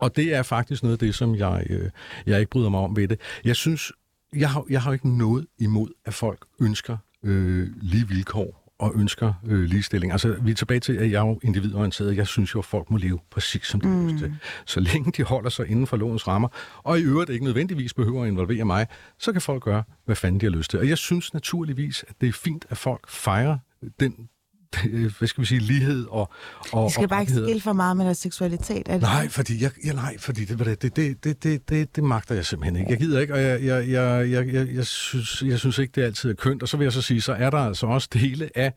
[0.01, 1.91] Og det er faktisk noget af det, som jeg, øh,
[2.27, 3.21] jeg ikke bryder mig om ved det.
[3.45, 3.93] Jeg synes,
[4.37, 9.33] jeg har, jeg har ikke noget imod, at folk ønsker øh, lige vilkår og ønsker
[9.47, 10.13] øh, ligestilling.
[10.13, 12.17] Altså, vi er tilbage til, at jeg er jo individorienteret.
[12.17, 14.09] Jeg synes jo, at folk må leve præcis som de mm.
[14.09, 14.37] lyst til.
[14.67, 16.49] Så længe de holder sig inden for lovens rammer,
[16.83, 18.87] og i øvrigt ikke nødvendigvis behøver at involvere mig,
[19.19, 20.79] så kan folk gøre, hvad fanden de har lyst til.
[20.79, 23.59] Og jeg synes naturligvis, at det er fint, at folk fejrer
[24.01, 24.29] den
[25.19, 26.31] hvad skal vi sige, lighed og...
[26.73, 28.89] og det skal og bare ikke skille for meget med deres seksualitet.
[28.89, 29.03] Er det?
[29.03, 32.47] Nej, fordi, jeg, ja, nej, fordi det, det, det, det, det, det, det magter jeg
[32.47, 32.91] simpelthen ikke.
[32.91, 36.03] Jeg gider ikke, og jeg, jeg, jeg, jeg, jeg, jeg, synes, jeg synes ikke, det
[36.03, 36.63] altid er kønt.
[36.63, 38.73] Og så vil jeg så sige, så er der altså også dele af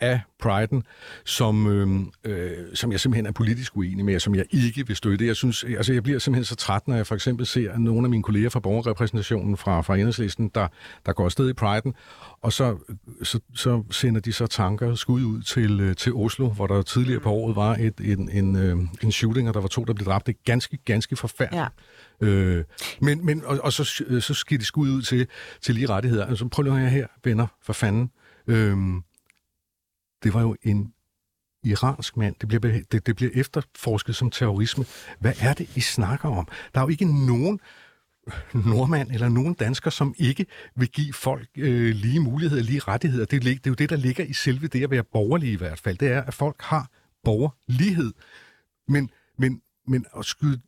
[0.00, 0.80] af Pride'en,
[1.24, 4.96] som, øh, øh, som jeg simpelthen er politisk uenig med, og som jeg ikke vil
[4.96, 5.26] støtte.
[5.26, 8.10] Jeg, synes, altså jeg bliver simpelthen så træt, når jeg for eksempel ser nogle af
[8.10, 10.68] mine kolleger fra borgerrepræsentationen fra, fra enhedslisten, der,
[11.06, 11.92] der går afsted i Pride'en,
[12.40, 12.76] og så,
[13.22, 17.20] så, så sender de så tanker skud ud til, øh, til Oslo, hvor der tidligere
[17.20, 20.06] på året var et, en, en, øh, en shooting, og der var to, der blev
[20.06, 20.26] dræbt.
[20.26, 21.72] Det er ganske, ganske forfærdeligt.
[22.20, 22.26] Ja.
[22.26, 22.64] Øh,
[23.00, 23.84] men, men, og, og så,
[24.20, 25.26] så skal de skud ud til,
[25.62, 26.26] til lige rettigheder.
[26.26, 28.10] Altså prøv lige her, venner, for fanden.
[28.46, 28.76] Øh,
[30.24, 30.92] det var jo en
[31.64, 32.36] iransk mand.
[32.40, 34.84] Det bliver, det, det bliver efterforsket som terrorisme.
[35.20, 36.48] Hvad er det, I snakker om?
[36.74, 37.60] Der er jo ikke nogen
[38.54, 43.24] nordmand eller nogen dansker, som ikke vil give folk øh, lige muligheder, lige rettigheder.
[43.24, 45.78] Det, det er jo det, der ligger i selve det at være borgerlig i hvert
[45.78, 45.98] fald.
[45.98, 46.90] Det er, at folk har
[47.24, 48.12] borgerlighed.
[48.88, 50.60] Men, men, men at skyde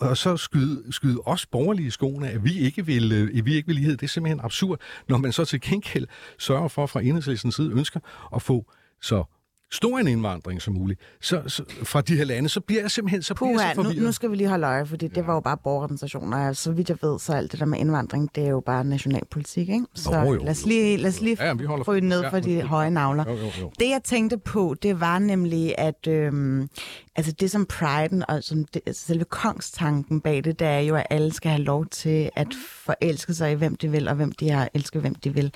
[0.00, 3.66] og så skyde, skyde os borgerlige skoene, at vi ikke vil, øh, at vi ikke
[3.66, 3.96] vil lighed.
[3.96, 6.06] Det er simpelthen absurd, når man så til gengæld
[6.38, 8.00] sørger for fra enhedslæsens side ønsker
[8.34, 9.24] at få så
[9.74, 13.22] stor en indvandring som muligt så, så, fra de her lande, så bliver jeg simpelthen
[13.22, 15.22] så, Puh, så nu, nu skal vi lige holde øje, fordi det ja.
[15.22, 16.52] var jo bare borgerrepræsentationer.
[16.52, 19.68] Så vidt jeg ved, så alt det der med indvandring, det er jo bare nationalpolitik,
[19.68, 19.86] ikke?
[19.94, 22.00] Så oh, jo, lad os lige, lad os lige ja, vi holder...
[22.00, 23.24] ned ja, for de høje navler.
[23.28, 23.70] Jo, jo, jo.
[23.78, 26.68] Det, jeg tænkte på, det var nemlig, at øhm,
[27.16, 30.96] altså det som priden og som det, altså selve kongstanken bag det, det er jo,
[30.96, 34.32] at alle skal have lov til at forelske sig i, hvem de vil, og hvem
[34.32, 35.54] de har elsket, hvem de vil.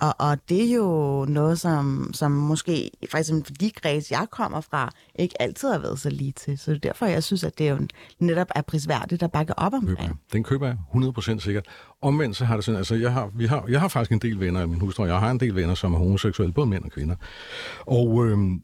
[0.00, 4.60] Og, og det er jo noget, som, som måske, for eksempel de kreds, jeg kommer
[4.60, 6.58] fra, ikke altid har været så lige til.
[6.58, 7.78] Så det er derfor, jeg synes, at det jo
[8.18, 9.98] netop er prisværdigt at bakke op omkring.
[9.98, 10.14] Køber.
[10.32, 11.66] Den køber jeg 100% sikkert.
[12.02, 14.40] Omvendt så har det sådan, altså jeg har, vi har, jeg har faktisk en del
[14.40, 17.16] venner, min hustru jeg har en del venner, som er homoseksuelle, både mænd og kvinder.
[17.86, 18.62] Og øhm,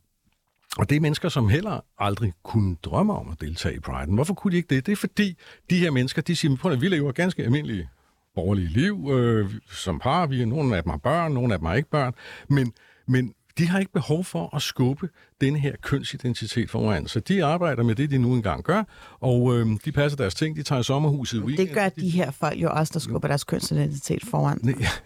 [0.79, 4.15] og det er mennesker, som heller aldrig kunne drømme om at deltage i Pride'en.
[4.15, 4.87] Hvorfor kunne de ikke det?
[4.87, 5.37] Det er fordi,
[5.71, 7.89] de her mennesker, de siger, at vi lever ganske almindelige
[8.35, 10.27] borgerlige liv øh, som par.
[10.27, 12.13] Vi, nogle af dem har børn, nogle af dem har ikke børn.
[12.49, 12.73] Men,
[13.09, 15.09] men de har ikke behov for at skubbe
[15.41, 17.07] denne her kønsidentitet foran.
[17.07, 18.83] Så de arbejder med det, de nu engang gør,
[19.21, 22.63] og øh, de passer deres ting, de tager sommerhuset i Det gør de her folk
[22.63, 24.59] jo også, der skubber deres kønsidentitet foran.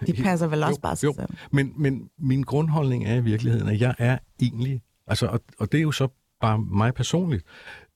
[0.07, 1.15] De passer vel også jo, bare sig jo.
[1.19, 1.29] selv.
[1.53, 5.79] Men, men min grundholdning er i virkeligheden, at jeg er egentlig, altså, og, og det
[5.79, 6.09] er jo så
[6.41, 7.45] bare mig personligt,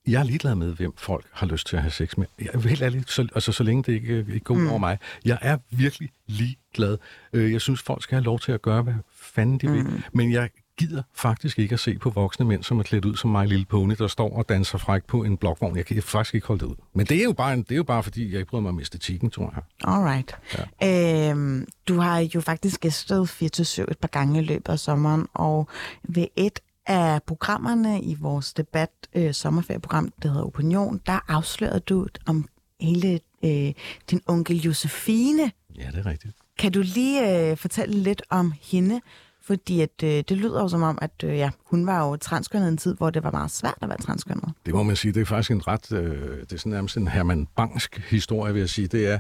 [0.07, 2.27] jeg er ligeglad med, hvem folk har lyst til at have sex med.
[2.39, 4.69] Jeg helt ærligt, så, altså, så længe det ikke, ikke går mm.
[4.69, 4.99] over mig.
[5.25, 6.99] Jeg er virkelig ligeglad.
[7.33, 9.75] Øh, jeg synes, folk skal have lov til at gøre, hvad fanden de mm.
[9.75, 10.03] vil.
[10.13, 13.31] Men jeg gider faktisk ikke at se på voksne mænd, som er klædt ud som
[13.31, 15.77] mig lille pony, der står og danser fræk på en blokvogn.
[15.77, 16.77] Jeg kan faktisk ikke holde det ud.
[16.95, 18.69] Men det er jo bare, en, det er jo bare fordi, jeg ikke bryder mig
[18.69, 19.63] om æstetikken, tror jeg.
[19.85, 20.37] Alright.
[20.81, 21.31] Ja.
[21.31, 25.69] Øhm, du har jo faktisk gæstet 4 et par gange i løbet af sommeren, og
[26.03, 32.07] ved et af programmerne i vores debat øh, sommerferieprogram, der hedder Opinion, der afslørede du
[32.27, 32.49] om
[32.81, 33.73] hele øh,
[34.11, 35.53] din onkel Josefine.
[35.79, 36.37] Ja, det er rigtigt.
[36.59, 39.01] Kan du lige øh, fortælle lidt om hende?
[39.45, 42.69] Fordi at, øh, det lyder jo som om, at øh, ja, hun var jo transkønnet
[42.69, 44.53] en tid, hvor det var meget svært at være transkønnet.
[44.67, 45.13] Det må man sige.
[45.13, 48.61] Det er faktisk en ret, øh, det er sådan nærmest en Herman Bangsk historie, vil
[48.61, 48.89] jeg sige.
[48.89, 49.19] Det er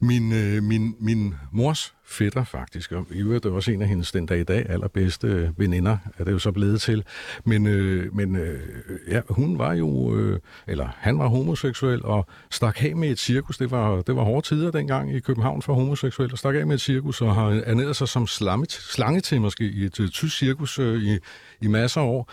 [0.00, 4.12] min, øh, min, min mors fætter faktisk, og i øvrigt er også en af hendes
[4.12, 7.04] den dag i dag allerbedste øh, veninder, er det jo så blevet til.
[7.44, 8.60] Men, øh, men øh,
[9.08, 13.58] ja, hun var jo, øh, eller han var homoseksuel, og stak af med et cirkus.
[13.58, 16.74] Det var, det var hårde tider dengang i København for homoseksuelle, og stak af med
[16.74, 20.38] et cirkus, og har ernæret sig som slammet, slange til måske i et øh, tysk
[20.38, 21.18] cirkus øh, i,
[21.60, 22.30] i masser af år.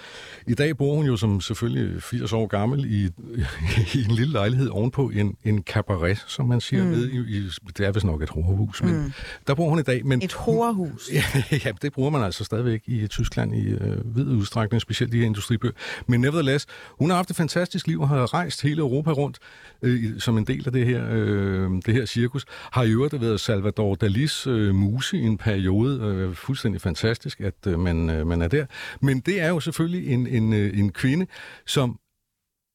[0.47, 3.05] I dag bor hun jo som selvfølgelig 80 år gammel i,
[3.97, 6.91] i en lille lejlighed ovenpå en, en cabaret, som man siger, mm.
[6.91, 9.11] ved i, i, det er vist nok et horehus, men mm.
[9.47, 10.05] der bor hun i dag.
[10.05, 11.09] Men, Et horehus.
[11.13, 11.23] Ja,
[11.65, 15.73] ja, det bruger man altså stadigvæk i Tyskland i øh, vid udstrækning, specielt her industribøger.
[16.07, 16.65] Men nevertheless,
[16.99, 19.37] hun har haft et fantastisk liv og har rejst hele Europa rundt
[19.81, 22.45] øh, som en del af det her, øh, det her cirkus.
[22.71, 26.01] Har i øvrigt været Salvador Dalis øh, muse i en periode.
[26.01, 28.65] Øh, fuldstændig fantastisk, at øh, man, øh, man er der.
[29.01, 31.27] Men det er jo selvfølgelig en, en, øh, en kvinde,
[31.65, 31.99] som,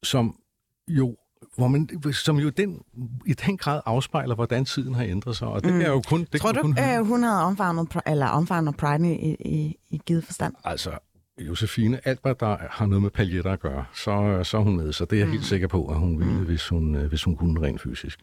[0.03, 0.35] som
[0.87, 1.17] jo
[1.57, 2.81] hvor man, som jo den,
[3.25, 5.47] i den grad afspejler, hvordan tiden har ændret sig.
[5.47, 5.81] Og det mm.
[5.81, 6.27] er jo kun...
[6.31, 10.23] Det Tror du, kun øh, hun havde omfavnet, eller omfavnet Pride i, i, i givet
[10.23, 10.53] forstand?
[10.63, 10.91] Altså,
[11.39, 14.93] Josefine, alt hvad der har noget med paljetter at gøre, så, så er hun med.
[14.93, 17.35] Så det er jeg helt sikker på, at hun ville, hvis hun, øh, hvis hun
[17.35, 18.19] kunne rent fysisk.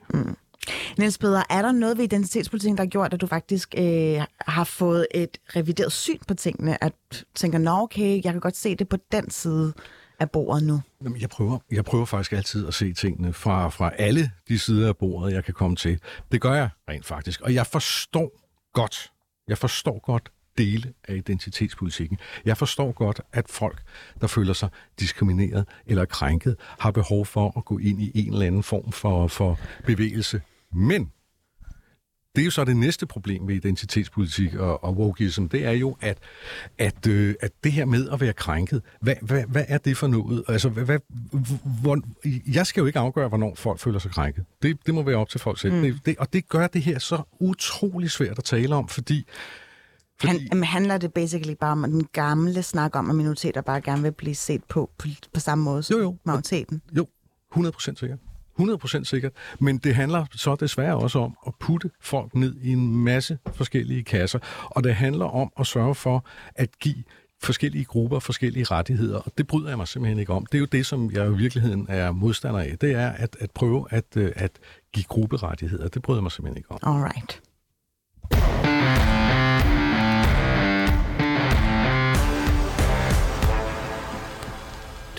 [0.98, 4.64] Niels Peder, er der noget ved identitetspolitikken, der har gjort, at du faktisk øh, har
[4.64, 6.84] fået et revideret syn på tingene?
[6.84, 9.72] At du tænker, nå okay, jeg kan godt se det på den side
[10.20, 10.80] af bordet nu.
[11.04, 14.88] Jamen, jeg, prøver, jeg prøver faktisk altid at se tingene fra, fra alle de sider
[14.88, 16.00] af bordet, jeg kan komme til.
[16.32, 17.40] Det gør jeg rent faktisk.
[17.40, 18.30] Og jeg forstår
[18.72, 19.12] godt,
[19.48, 22.18] jeg forstår godt dele af identitetspolitikken.
[22.44, 23.82] Jeg forstår godt, at folk,
[24.20, 24.68] der føler sig
[25.00, 29.28] diskrimineret eller krænket, har behov for at gå ind i en eller anden form for,
[29.28, 30.40] for bevægelse.
[30.72, 31.12] Men
[32.36, 35.96] det er jo så det næste problem ved identitetspolitik og, og wokeism, det er jo,
[36.00, 36.18] at,
[36.78, 40.06] at, øh, at det her med at være krænket, hvad, hvad, hvad er det for
[40.06, 40.44] noget?
[40.48, 40.98] Altså, hvad, hvad,
[41.82, 42.00] hvor,
[42.54, 44.44] jeg skal jo ikke afgøre, hvornår folk føler sig krænket.
[44.62, 45.74] Det, det må være op til folk selv.
[45.74, 45.82] Mm.
[45.82, 49.26] Det, det, og det gør det her så utrolig svært at tale om, fordi
[50.28, 54.02] Han, jamen, handler det basically bare om den gamle snak om, at minoriteter bare gerne
[54.02, 56.16] vil blive set på på, på samme måde som Jo, jo.
[56.24, 56.82] majoriteten?
[56.96, 57.06] Jo,
[57.56, 58.18] 100% sikkert.
[58.60, 59.32] 100% sikkert.
[59.60, 64.02] Men det handler så desværre også om at putte folk ned i en masse forskellige
[64.04, 64.38] kasser.
[64.64, 67.04] Og det handler om at sørge for at give
[67.42, 70.46] forskellige grupper forskellige rettigheder, og det bryder jeg mig simpelthen ikke om.
[70.46, 72.76] Det er jo det, som jeg i virkeligheden er modstander af.
[72.80, 74.50] Det er at, at prøve at, øh, at
[74.92, 75.88] give grupperettigheder.
[75.88, 76.78] Det bryder jeg mig simpelthen ikke om.
[76.82, 77.40] Alright.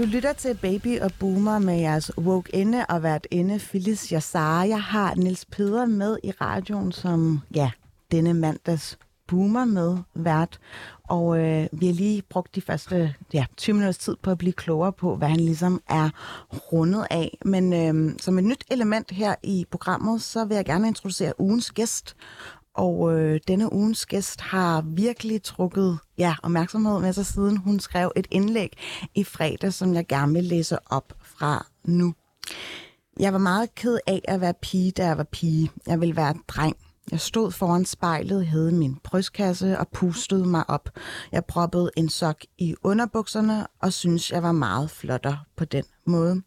[0.02, 4.64] Du lytter til Baby og Boomer med jeres woke ende og vært inde Phyllis Jassar.
[4.64, 7.72] Jeg har Niels Peder med i radioen som, ja,
[8.12, 10.60] denne mandags Boomer med vært.
[11.04, 14.54] Og øh, vi har lige brugt de første ja, 20 minutters tid på at blive
[14.54, 16.10] klogere på, hvad han ligesom er
[16.74, 17.38] rundet af.
[17.46, 21.72] Men øh, som et nyt element her i programmet, så vil jeg gerne introducere ugens
[21.72, 22.16] gæst.
[22.76, 28.12] Og øh, denne ugens gæst har virkelig trukket ja, opmærksomhed med sig, siden hun skrev
[28.16, 28.78] et indlæg
[29.16, 32.14] i fredag, som jeg gerne vil læse op fra nu.
[33.20, 35.72] Jeg var meget ked af at være pige, da jeg var pige.
[35.88, 36.78] Jeg ville være dreng.
[37.12, 40.90] Jeg stod foran spejlet, havde min brystkasse og pustede mig op.
[41.32, 46.42] Jeg proppede en sok i underbukserne og synes jeg var meget flotter på den måde.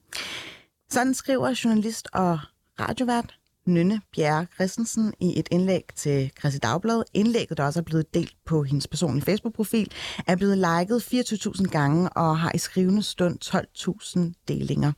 [0.91, 2.39] Sådan skriver journalist og
[2.81, 3.35] radiovært
[3.67, 7.03] Nynne Bjerre Christensen i et indlæg til Christi Dagblad.
[7.15, 9.93] Indlægget, der også er blevet delt på hendes personlige Facebook-profil,
[10.27, 14.93] er blevet liket 24.000 gange og har i skrivende stund 12.000 delinger.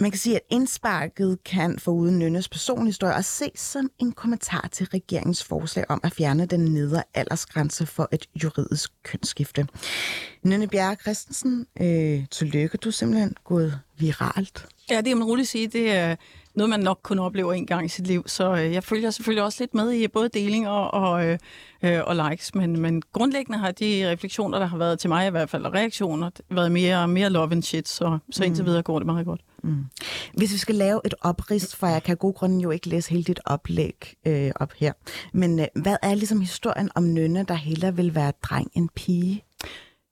[0.00, 4.86] Man kan sige, at indsparket kan foruden Nynnes personhistorie og ses som en kommentar til
[4.86, 9.66] regeringens forslag om at fjerne den nedre aldersgrænse for et juridisk kønsskifte.
[10.42, 14.66] Nynne Bjerre Christensen, øh, tillykke, du er simpelthen gået viralt.
[14.90, 15.68] Ja, det kan man roligt sige.
[15.68, 16.16] Det er
[16.56, 18.22] noget, man nok kun oplever en gang i sit liv.
[18.26, 21.38] Så øh, jeg følger selvfølgelig også lidt med i både delinger og, øh,
[21.82, 22.54] øh, og likes.
[22.54, 25.74] Men, men grundlæggende har de refleksioner, der har været til mig i hvert fald, og
[25.74, 27.88] reaktioner, været mere, mere love and shit.
[27.88, 29.40] Så, så indtil videre går det meget godt.
[29.62, 29.84] Mm.
[30.34, 33.10] Hvis vi skal lave et oprids, for jeg kan af gode grunde jo ikke læse
[33.10, 34.92] hele dit oplæg øh, op her.
[35.32, 39.44] Men øh, hvad er ligesom historien om Nynne, der hellere vil være dreng end pige?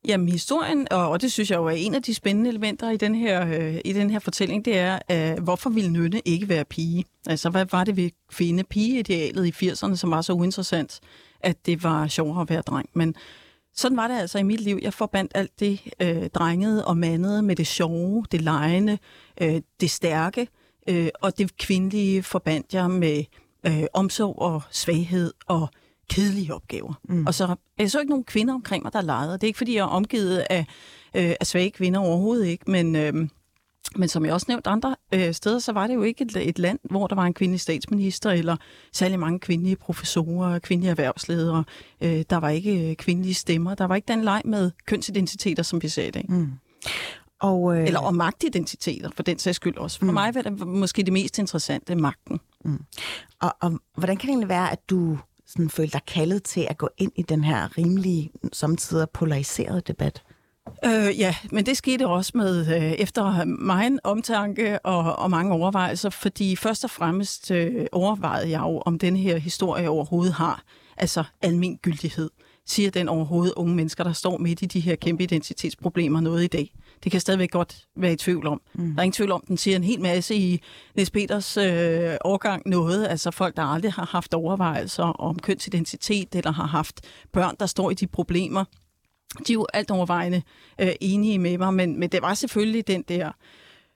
[0.08, 2.96] Jamen historien, og, og det synes jeg jo er en af de spændende elementer i
[2.96, 6.64] den her, øh, i den her fortælling, det er, øh, hvorfor ville Nynne ikke være
[6.64, 7.04] pige?
[7.26, 11.00] Altså, hvad var det ved kvinde pigeidealet i 80'erne, som var så uinteressant,
[11.40, 12.88] at det var sjovere at være dreng?
[12.94, 13.14] Men
[13.74, 14.78] sådan var det altså i mit liv.
[14.82, 18.98] Jeg forbandt alt det øh, drengede og mandede med det sjove, det lejende,
[19.40, 20.48] øh, det stærke,
[20.88, 23.24] øh, og det kvindelige forbandt jeg med
[23.66, 25.68] øh, omsorg og svaghed og
[26.10, 26.94] kedelige opgaver.
[27.08, 27.26] Mm.
[27.26, 29.32] Og så jeg så ikke nogen kvinder omkring mig, der legede.
[29.32, 30.66] Det er ikke, fordi jeg er omgivet af,
[31.14, 33.28] øh, af svage kvinder overhovedet ikke, men, øh,
[33.96, 36.58] Men som jeg også nævnte andre øh, steder, så var det jo ikke et, et
[36.58, 38.56] land, hvor der var en kvindelig statsminister, eller
[38.92, 41.64] særlig mange kvindelige professorer, kvindelige erhvervsledere.
[42.00, 43.74] Øh, der var ikke øh, kvindelige stemmer.
[43.74, 46.26] Der var ikke den leg med kønsidentiteter, som vi ser i dag.
[46.28, 46.52] Mm.
[47.40, 49.98] Og, øh, Eller og magtidentiteter, for den sags skyld også.
[49.98, 50.12] For mm.
[50.12, 52.40] mig var det måske det mest interessante, magten.
[52.64, 52.84] Mm.
[53.40, 55.18] Og, og hvordan kan det egentlig være, at du
[55.52, 60.22] sådan følte dig kaldet til at gå ind i den her rimelige, samtidig polariserede debat?
[60.84, 66.10] Øh, ja, men det skete også med øh, efter meget omtanke og, og mange overvejelser,
[66.10, 70.62] fordi først og fremmest øh, overvejede jeg jo, om den her historie overhovedet har
[70.96, 72.30] altså almen gyldighed.
[72.66, 76.46] Siger den overhovedet unge mennesker, der står midt i de her kæmpe identitetsproblemer noget i
[76.46, 76.74] dag?
[77.04, 78.60] Det kan stadigvæk godt være i tvivl om.
[78.74, 78.90] Mm.
[78.90, 80.62] Der er ingen tvivl om, den siger en hel masse i
[80.94, 83.08] Niels Peters øh, årgang noget.
[83.08, 87.00] Altså folk, der aldrig har haft overvejelser om kønsidentitet, eller har haft
[87.32, 88.64] børn, der står i de problemer.
[89.46, 90.42] De er jo alt overvejende
[90.80, 93.32] øh, enige med mig, men, men det var selvfølgelig den der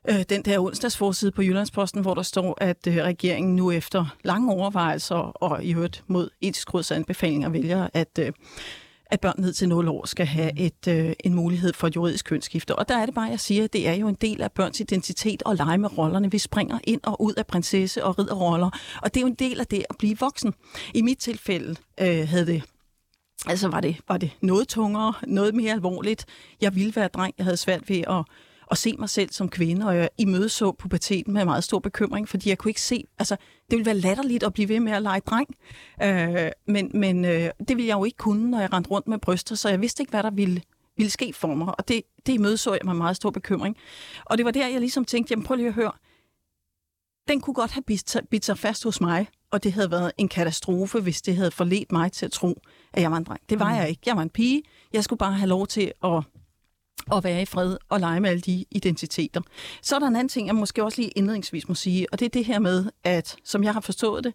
[0.08, 4.52] øh, den der onsdagsforside på Jyllandsposten, hvor der står, at øh, regeringen nu efter lange
[4.52, 8.32] overvejelser og i øvrigt mod etisk råds anbefalinger vælger, at øh,
[9.10, 12.24] at børn ned til 0 år skal have et, øh, en mulighed for et juridisk
[12.24, 12.76] kønsskifte.
[12.76, 14.80] Og der er det bare, jeg siger, at det er jo en del af børns
[14.80, 16.30] identitet og lege med rollerne.
[16.30, 18.70] Vi springer ind og ud af prinsesse- og ridderroller,
[19.02, 20.54] og det er jo en del af det at blive voksen.
[20.94, 22.62] I mit tilfælde øh, havde det
[23.46, 26.26] Altså var det, var det noget tungere, noget mere alvorligt.
[26.60, 28.24] Jeg ville være dreng, jeg havde svært ved at,
[28.70, 32.48] at se mig selv som kvinde, og jeg imødeså puberteten med meget stor bekymring, fordi
[32.48, 33.36] jeg kunne ikke se, altså
[33.70, 35.48] det ville være latterligt at blive ved med at lege dreng,
[36.02, 39.18] øh, men, men øh, det ville jeg jo ikke kunne, når jeg rendte rundt med
[39.18, 40.62] bryster, så jeg vidste ikke, hvad der ville,
[40.96, 43.76] ville ske for mig, og det, det imødeså jeg med meget stor bekymring.
[44.24, 45.92] Og det var der, jeg ligesom tænkte, jamen prøv lige at høre,
[47.28, 47.82] den kunne godt have
[48.30, 51.92] bidt sig fast hos mig, og det havde været en katastrofe, hvis det havde forledt
[51.92, 53.40] mig til at tro, at jeg var en dreng.
[53.48, 53.76] Det var mm.
[53.76, 54.02] jeg ikke.
[54.06, 54.62] Jeg var en pige.
[54.92, 56.22] Jeg skulle bare have lov til at
[57.12, 59.40] at være i fred og lege med alle de identiteter.
[59.82, 62.26] Så er der en anden ting, jeg måske også lige indledningsvis må sige, og det
[62.26, 64.34] er det her med, at som jeg har forstået det,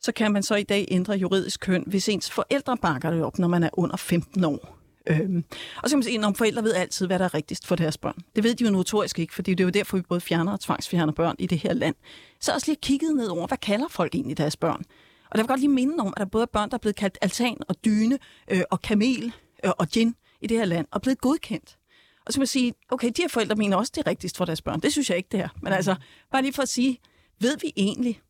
[0.00, 3.38] så kan man så i dag ændre juridisk køn, hvis ens forældre bakker det op,
[3.38, 4.78] når man er under 15 år.
[5.06, 5.44] Øhm.
[5.82, 7.98] Og så kan man sige, at forældre ved altid, hvad der er rigtigst for deres
[7.98, 8.18] børn.
[8.36, 10.60] Det ved de jo notorisk ikke, fordi det er jo derfor, vi både fjerner og
[10.60, 11.94] tvangsfjerner børn i det her land.
[12.40, 14.82] Så også lige kigget ned over, hvad kalder folk egentlig deres børn?
[15.30, 16.96] Og der vil godt lige minde om, at der både er børn, der er blevet
[16.96, 18.18] kaldt altan og dyne
[18.50, 19.32] øh, og kamel
[19.64, 21.76] øh, og gin i det her land, og blevet godkendt.
[22.26, 24.44] Og så kan man sige, okay, de her forældre mener også, det er rigtigst for
[24.44, 24.80] deres børn.
[24.80, 25.48] Det synes jeg ikke, det her.
[25.62, 25.94] Men altså,
[26.30, 26.98] bare lige for at sige,
[27.40, 28.20] ved vi egentlig,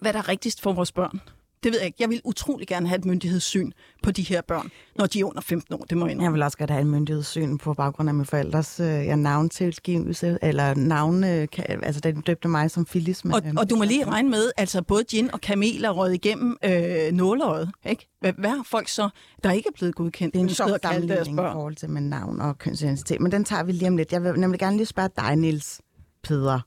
[0.00, 1.20] hvad der er rigtigst for vores børn?
[1.66, 1.96] Det ved jeg ikke.
[2.00, 3.70] Jeg vil utrolig gerne have et myndighedssyn
[4.02, 5.78] på de her børn, når de er under 15 år.
[5.78, 8.80] Det må jeg Jeg vil også gerne have et myndighedssyn på baggrund af mine forældres
[8.80, 13.24] øh, ja, navntilgivelse, eller navn, øh, altså den døbte mig som Phyllis.
[13.24, 15.90] Men, og, øh, og du må lige regne med, altså både gin og kamel er
[15.90, 17.70] røget igennem øh, nåleøjet.
[17.86, 18.08] Ikke?
[18.20, 19.08] Hvad, hvad har folk så,
[19.44, 20.34] der ikke er blevet godkendt?
[20.34, 23.62] Det er en sjov sammenligning i forhold til med navn og kønsidentitet, men den tager
[23.62, 24.12] vi lige om lidt.
[24.12, 25.80] Jeg vil nemlig gerne lige spørge dig, Nils
[26.22, 26.60] Peder.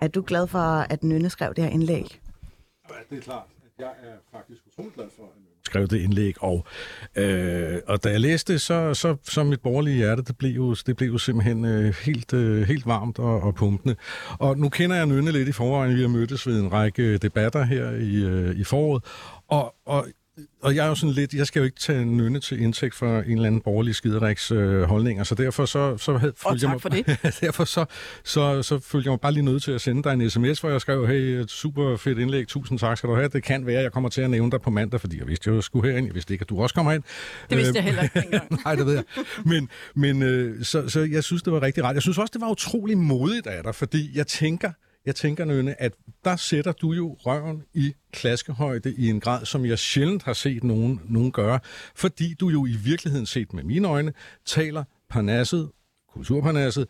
[0.00, 2.20] Er du glad for, at Nynne skrev det her indlæg?
[2.90, 3.51] Ja, det er klart
[3.84, 6.66] jeg er faktisk utrolig glad for, at skrev det indlæg, og,
[7.16, 10.74] øh, og da jeg læste det, så, så, så mit borgerlige hjerte, det blev jo,
[10.74, 13.96] det blev jo simpelthen øh, helt, øh, helt varmt og, og pumpende.
[14.38, 17.64] Og nu kender jeg Nynne lidt i forvejen, vi har mødtes ved en række debatter
[17.64, 19.04] her i, øh, i foråret,
[19.48, 20.06] og, og
[20.62, 23.20] og jeg er jo sådan lidt, jeg skal jo ikke tage nynne til indtægt for
[23.20, 26.82] en eller anden borgerlig skideriks øh, holdninger, så derfor så, så havde, tak jeg mig,
[26.82, 27.06] for det.
[27.40, 27.84] derfor så,
[28.24, 30.70] så, så følte jeg mig bare lige nødt til at sende dig en sms, hvor
[30.70, 33.28] jeg skrev, hey, et super fedt indlæg, tusind tak skal du have.
[33.28, 35.62] Det kan være, jeg kommer til at nævne dig på mandag, fordi jeg vidste, jeg
[35.62, 36.06] skulle herind.
[36.06, 37.02] Jeg vidste ikke, at du også kommer ind.
[37.50, 38.64] Det vidste jeg heller ikke engang.
[38.64, 39.04] Nej, det ved jeg.
[39.44, 41.94] Men, men øh, så, så jeg synes, det var rigtig rart.
[41.94, 44.70] Jeg synes også, det var utrolig modigt af dig, fordi jeg tænker,
[45.06, 45.92] jeg tænker, Nøgne, at
[46.24, 50.64] der sætter du jo røven i klaskehøjde i en grad, som jeg sjældent har set
[50.64, 51.60] nogen, nogen gøre,
[51.94, 54.12] fordi du jo i virkeligheden set med mine øjne
[54.46, 55.70] taler parnasset,
[56.12, 56.88] kulturparnasset,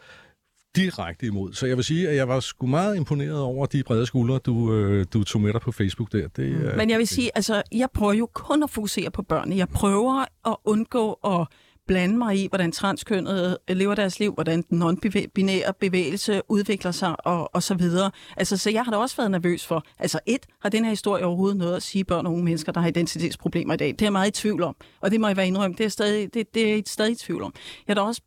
[0.76, 1.52] direkte imod.
[1.52, 4.74] Så jeg vil sige, at jeg var sgu meget imponeret over de brede skuldre, du,
[4.74, 6.28] øh, du tog med dig på Facebook der.
[6.28, 9.56] Det, øh, Men jeg vil sige, altså, jeg prøver jo kun at fokusere på børnene.
[9.56, 11.46] Jeg prøver at undgå at
[11.86, 17.26] blande mig i, hvordan transkønnede øh, lever deres liv, hvordan den non-binære bevægelse udvikler sig
[17.26, 18.10] og, og så videre.
[18.36, 21.24] Altså, så jeg har da også været nervøs for, altså et, har den her historie
[21.24, 23.88] overhovedet noget at sige børn og unge mennesker, der har identitetsproblemer i dag?
[23.88, 25.90] Det er jeg meget i tvivl om, og det må jeg være indrømme, det er,
[25.90, 27.54] stadig, det, det er stadig i tvivl om.
[27.88, 28.22] Jeg er da også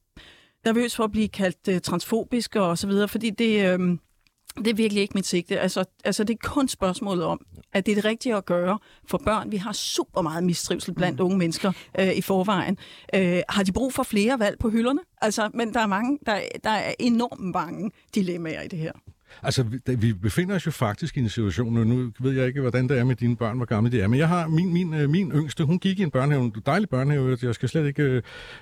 [0.66, 3.98] nervøs for at blive kaldt øh, transfobisk og så videre, fordi det, øh,
[4.58, 5.60] det er virkelig ikke mit sigte.
[5.60, 9.18] Altså, altså det er kun spørgsmålet om, at det er det rigtige at gøre for
[9.18, 9.52] børn.
[9.52, 11.26] Vi har super meget mistrivsel blandt mm.
[11.26, 12.78] unge mennesker øh, i forvejen.
[13.16, 15.00] Øh, har de brug for flere valg på hylderne?
[15.22, 18.92] Altså, men der er mange, der, der er enormt mange dilemmaer i det her.
[19.44, 19.66] Altså,
[19.98, 23.00] vi, befinder os jo faktisk i en situation, nu, nu ved jeg ikke, hvordan det
[23.00, 25.32] er med dine børn, hvor gamle de er, men jeg har min, min, øh, min
[25.32, 28.22] yngste, hun gik i en børnehave, en dejlig børnehave, jeg skal slet ikke øh,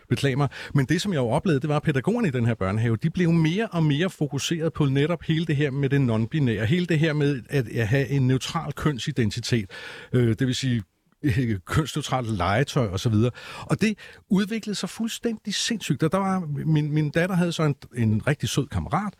[0.10, 2.54] beklage mig, men det, som jeg jo oplevede, det var, at pædagogerne i den her
[2.54, 6.66] børnehave, de blev mere og mere fokuseret på netop hele det her med det non-binære,
[6.66, 9.72] hele det her med at, at have en neutral kønsidentitet,
[10.14, 10.84] øh, det vil sige
[11.24, 13.32] øh, kønsneutralt legetøj og så videre.
[13.62, 13.98] Og det
[14.30, 16.04] udviklede sig fuldstændig sindssygt.
[16.04, 19.14] Og der var, min, min datter havde så en, en rigtig sød kammerat.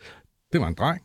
[0.52, 1.02] Det var en dreng.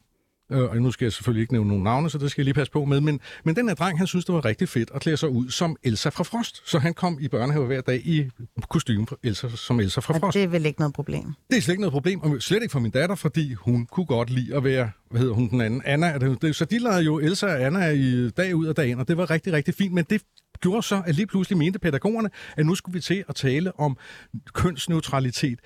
[0.51, 2.53] Øh, og nu skal jeg selvfølgelig ikke nævne nogen navne, så det skal jeg lige
[2.53, 3.01] passe på med.
[3.01, 5.49] Men, men den her dreng, han synes, det var rigtig fedt at klæde sig ud
[5.49, 6.69] som Elsa fra Frost.
[6.69, 8.29] Så han kom i børnehave hver dag i
[8.69, 10.33] kostume Elsa, som Elsa fra Frost.
[10.33, 11.33] det er vel ikke noget problem?
[11.49, 14.05] Det er slet ikke noget problem, og slet ikke for min datter, fordi hun kunne
[14.05, 16.17] godt lide at være, hvad hedder hun den anden, Anna.
[16.17, 19.07] Det, så de lavede jo Elsa og Anna i dag ud og dag ind, og
[19.07, 19.93] det var rigtig, rigtig fint.
[19.93, 20.21] Men det
[20.61, 23.97] gjorde så, at lige pludselig mente pædagogerne, at nu skulle vi til at tale om
[24.53, 25.59] kønsneutralitet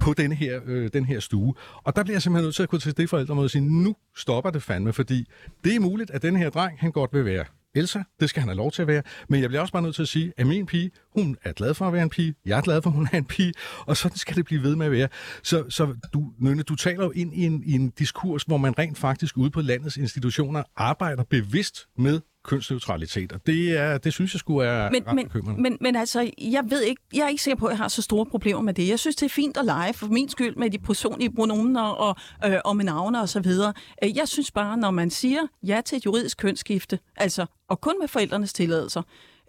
[0.00, 1.54] på den her, øh, den her stue.
[1.84, 3.96] Og der bliver jeg simpelthen nødt til at kunne til det forældre og sige, nu
[4.16, 5.28] stopper det fandme, fordi
[5.64, 7.44] det er muligt, at den her dreng, han godt vil være
[7.74, 9.02] Elsa, det skal han have lov til at være.
[9.28, 11.74] Men jeg bliver også bare nødt til at sige, at min pige, hun er glad
[11.74, 12.34] for at være en pige.
[12.46, 13.52] Jeg er glad for, at hun er en pige.
[13.86, 15.08] Og sådan skal det blive ved med at være.
[15.42, 18.78] Så, så du, Nynne, du taler jo ind i en, i en diskurs, hvor man
[18.78, 24.34] rent faktisk ude på landets institutioner arbejder bevidst med kønsneutralitet, og det, er, det synes
[24.34, 25.62] jeg skulle er men, men, bekymrende.
[25.62, 28.02] Men, men altså, jeg ved ikke, jeg er ikke sikker på, at jeg har så
[28.02, 28.88] store problemer med det.
[28.88, 32.16] Jeg synes, det er fint at lege for min skyld med de personlige pronomener og,
[32.44, 33.72] øh, og med navne og så videre.
[34.04, 37.94] Øh, jeg synes bare, når man siger ja til et juridisk kønsskifte, altså, og kun
[38.00, 39.02] med forældrenes tilladelser,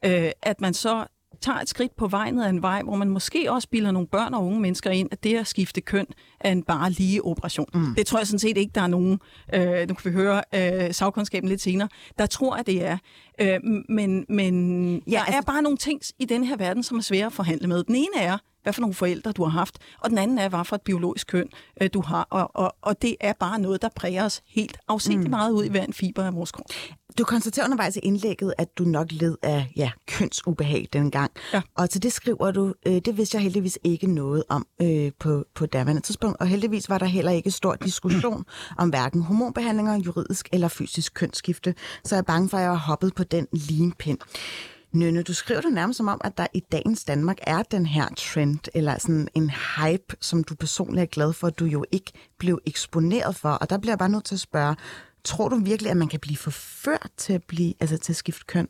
[0.05, 1.05] øh, at man så
[1.41, 4.33] tager et skridt på vejen af en vej, hvor man måske også bilder nogle børn
[4.33, 6.05] og unge mennesker ind, at det at skifte køn
[6.39, 7.67] er en bare lige operation.
[7.73, 7.95] Mm.
[7.95, 9.19] Det tror jeg sådan set ikke, der er nogen,
[9.53, 12.97] øh, nu kan vi høre øh, sagkundskaben lidt senere, der tror, at det er.
[13.41, 15.37] Øh, men men ja, der altså...
[15.37, 17.83] er bare nogle ting i den her verden, som er svære at forhandle med.
[17.83, 20.66] Den ene er, hvad for nogle forældre du har haft, og den anden er, hvad
[20.66, 21.47] for et biologisk køn
[21.82, 25.28] øh, du har, og, og, og det er bare noget, der præger os helt afsindigt
[25.28, 25.30] mm.
[25.30, 26.66] meget ud i hver en fiber af vores krop.
[27.18, 31.32] Du konstaterer undervejs i indlægget, at du nok led af ja, kønsubehag dengang.
[31.53, 31.62] Ja.
[31.78, 35.45] Og til det skriver du, øh, det vidste jeg heldigvis ikke noget om øh, på,
[35.55, 36.38] på daværende tidspunkt.
[36.39, 38.45] Og heldigvis var der heller ikke stor diskussion
[38.78, 41.76] om hverken hormonbehandlinger, juridisk eller fysisk kønsskifte.
[42.03, 44.18] Så jeg er bange for, at jeg har hoppet på den limpind.
[44.93, 48.07] Nynne, du skriver det nærmest som om, at der i dagens Danmark er den her
[48.17, 52.11] trend, eller sådan en hype, som du personligt er glad for, at du jo ikke
[52.37, 53.49] blev eksponeret for.
[53.49, 54.75] Og der bliver jeg bare nødt til at spørge,
[55.23, 58.45] tror du virkelig, at man kan blive forført til at, blive, altså til at skifte
[58.45, 58.67] køn?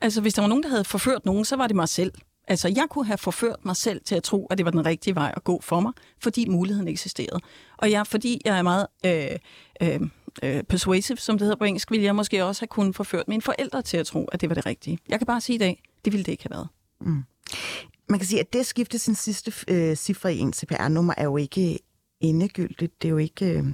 [0.00, 2.12] Altså, hvis der var nogen, der havde forført nogen, så var det mig selv.
[2.48, 5.14] Altså, jeg kunne have forført mig selv til at tro, at det var den rigtige
[5.14, 5.92] vej at gå for mig,
[6.22, 7.40] fordi muligheden eksisterede.
[7.76, 9.38] Og jeg, fordi jeg er meget øh,
[9.82, 10.00] øh,
[10.42, 13.42] øh, persuasive, som det hedder på engelsk, ville jeg måske også have kunnet forført mine
[13.42, 14.98] forældre til at tro, at det var det rigtige.
[15.08, 16.68] Jeg kan bare sige i dag, det ville det ikke have været.
[17.00, 17.22] Mm.
[18.08, 21.24] Man kan sige, at det at skifte sin sidste øh, cifre i en CPR-nummer er
[21.24, 21.78] jo ikke
[22.20, 23.02] endegyldigt.
[23.02, 23.64] Det er jo ikke, øh,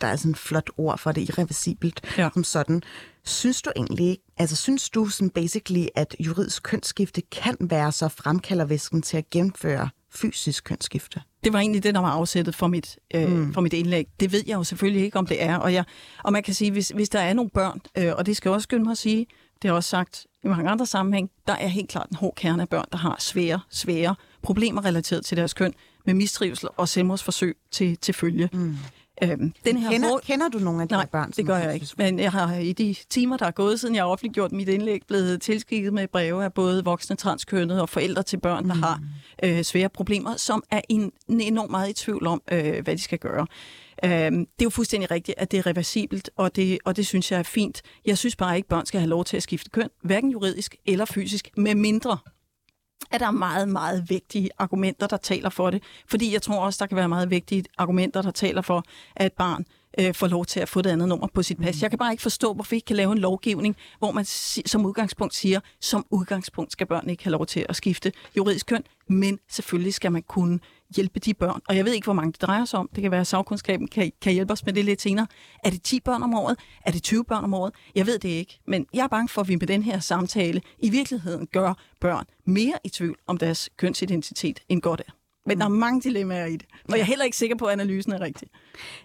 [0.00, 2.28] der er sådan et flot ord for det, irreversibelt ja.
[2.34, 2.82] som sådan.
[3.24, 9.02] Synes du egentlig altså synes du sådan basically, at juridisk kønsskifte kan være så fremkaldervæsken
[9.02, 11.22] til at gennemføre fysisk kønsskifte?
[11.44, 13.54] Det var egentlig det, der var afsættet for mit, øh, mm.
[13.54, 14.06] for mit indlæg.
[14.20, 15.56] Det ved jeg jo selvfølgelig ikke, om det er.
[15.56, 15.84] Og, jeg,
[16.24, 18.54] og man kan sige, hvis, hvis der er nogle børn, øh, og det skal jeg
[18.54, 19.26] også skynde mig at sige,
[19.62, 22.62] det er også sagt i mange andre sammenhæng, der er helt klart en hård kerne
[22.62, 25.74] af børn, der har svære, svære problemer relateret til deres køn,
[26.06, 28.48] med mistrivsel og selvmordsforsøg til, til følge.
[28.52, 28.76] Mm.
[29.22, 30.18] Øhm, den her kender, hvor...
[30.18, 31.30] kender du nogle af de Nej, børn?
[31.30, 31.86] det gør jeg ikke.
[31.96, 35.02] Men jeg har i de timer, der er gået, siden jeg har offentliggjort mit indlæg,
[35.08, 38.82] blevet tilskikket med breve af både voksne transkønnede og forældre til børn, der mm.
[38.82, 39.00] har
[39.42, 43.18] øh, svære problemer, som er en, enormt meget i tvivl om, øh, hvad de skal
[43.18, 43.46] gøre.
[44.04, 47.32] Øh, det er jo fuldstændig rigtigt, at det er reversibelt, og det, og det synes
[47.32, 47.82] jeg er fint.
[48.06, 50.76] Jeg synes bare ikke, at børn skal have lov til at skifte køn, hverken juridisk
[50.86, 52.18] eller fysisk, med mindre
[53.10, 55.82] at der er meget, meget vigtige argumenter, der taler for det.
[56.06, 58.84] Fordi jeg tror også, der kan være meget vigtige argumenter, der taler for,
[59.16, 59.64] at et barn
[60.00, 61.76] øh, får lov til at få det andet nummer på sit pas.
[61.76, 61.82] Mm.
[61.82, 64.24] Jeg kan bare ikke forstå, hvorfor vi ikke kan lave en lovgivning, hvor man
[64.66, 68.84] som udgangspunkt siger, som udgangspunkt skal børn ikke have lov til at skifte juridisk køn,
[69.08, 70.60] men selvfølgelig skal man kunne
[70.96, 71.60] hjælpe de børn.
[71.68, 72.88] Og jeg ved ikke, hvor mange det drejer sig om.
[72.94, 75.26] Det kan være, at sagkundskaben kan, kan hjælpe os med det lidt senere.
[75.64, 76.58] Er det 10 børn om året?
[76.86, 77.74] Er det 20 børn om året?
[77.94, 78.60] Jeg ved det ikke.
[78.66, 82.24] Men jeg er bange for, at vi med den her samtale i virkeligheden gør børn
[82.44, 85.17] mere i tvivl om deres kønsidentitet, end godt er.
[85.48, 87.72] Men der er mange dilemmaer i det, og jeg er heller ikke sikker på, at
[87.72, 88.48] analysen er rigtig.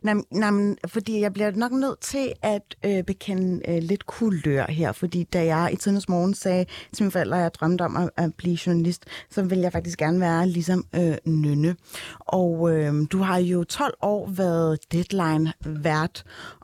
[0.02, 4.92] Nej, nej, fordi jeg bliver nok nødt til at øh, bekende øh, lidt kulør her,
[4.92, 8.10] fordi da jeg i tidens morgen sagde til mine forældre, at jeg drømte om at,
[8.18, 11.76] at blive journalist, så ville jeg faktisk gerne være ligesom øh, Nynne.
[12.20, 16.24] Og øh, du har jo 12 år været deadline-vært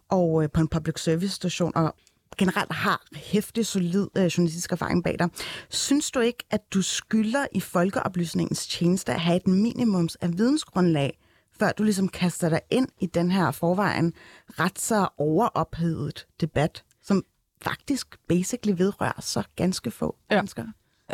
[0.10, 1.96] og øh, på en public service station, og
[2.40, 5.30] generelt har hæftig, solid øh, journalistisk erfaring bag dig.
[5.70, 11.20] Synes du ikke, at du skylder i folkeoplysningens tjeneste at have et minimums af vidensgrundlag,
[11.60, 14.14] før du ligesom kaster dig ind i den her forvejen
[14.48, 17.24] ret så overophedet debat, som
[17.62, 20.36] faktisk basically vedrører så ganske få Ja.
[20.36, 20.66] mennesker.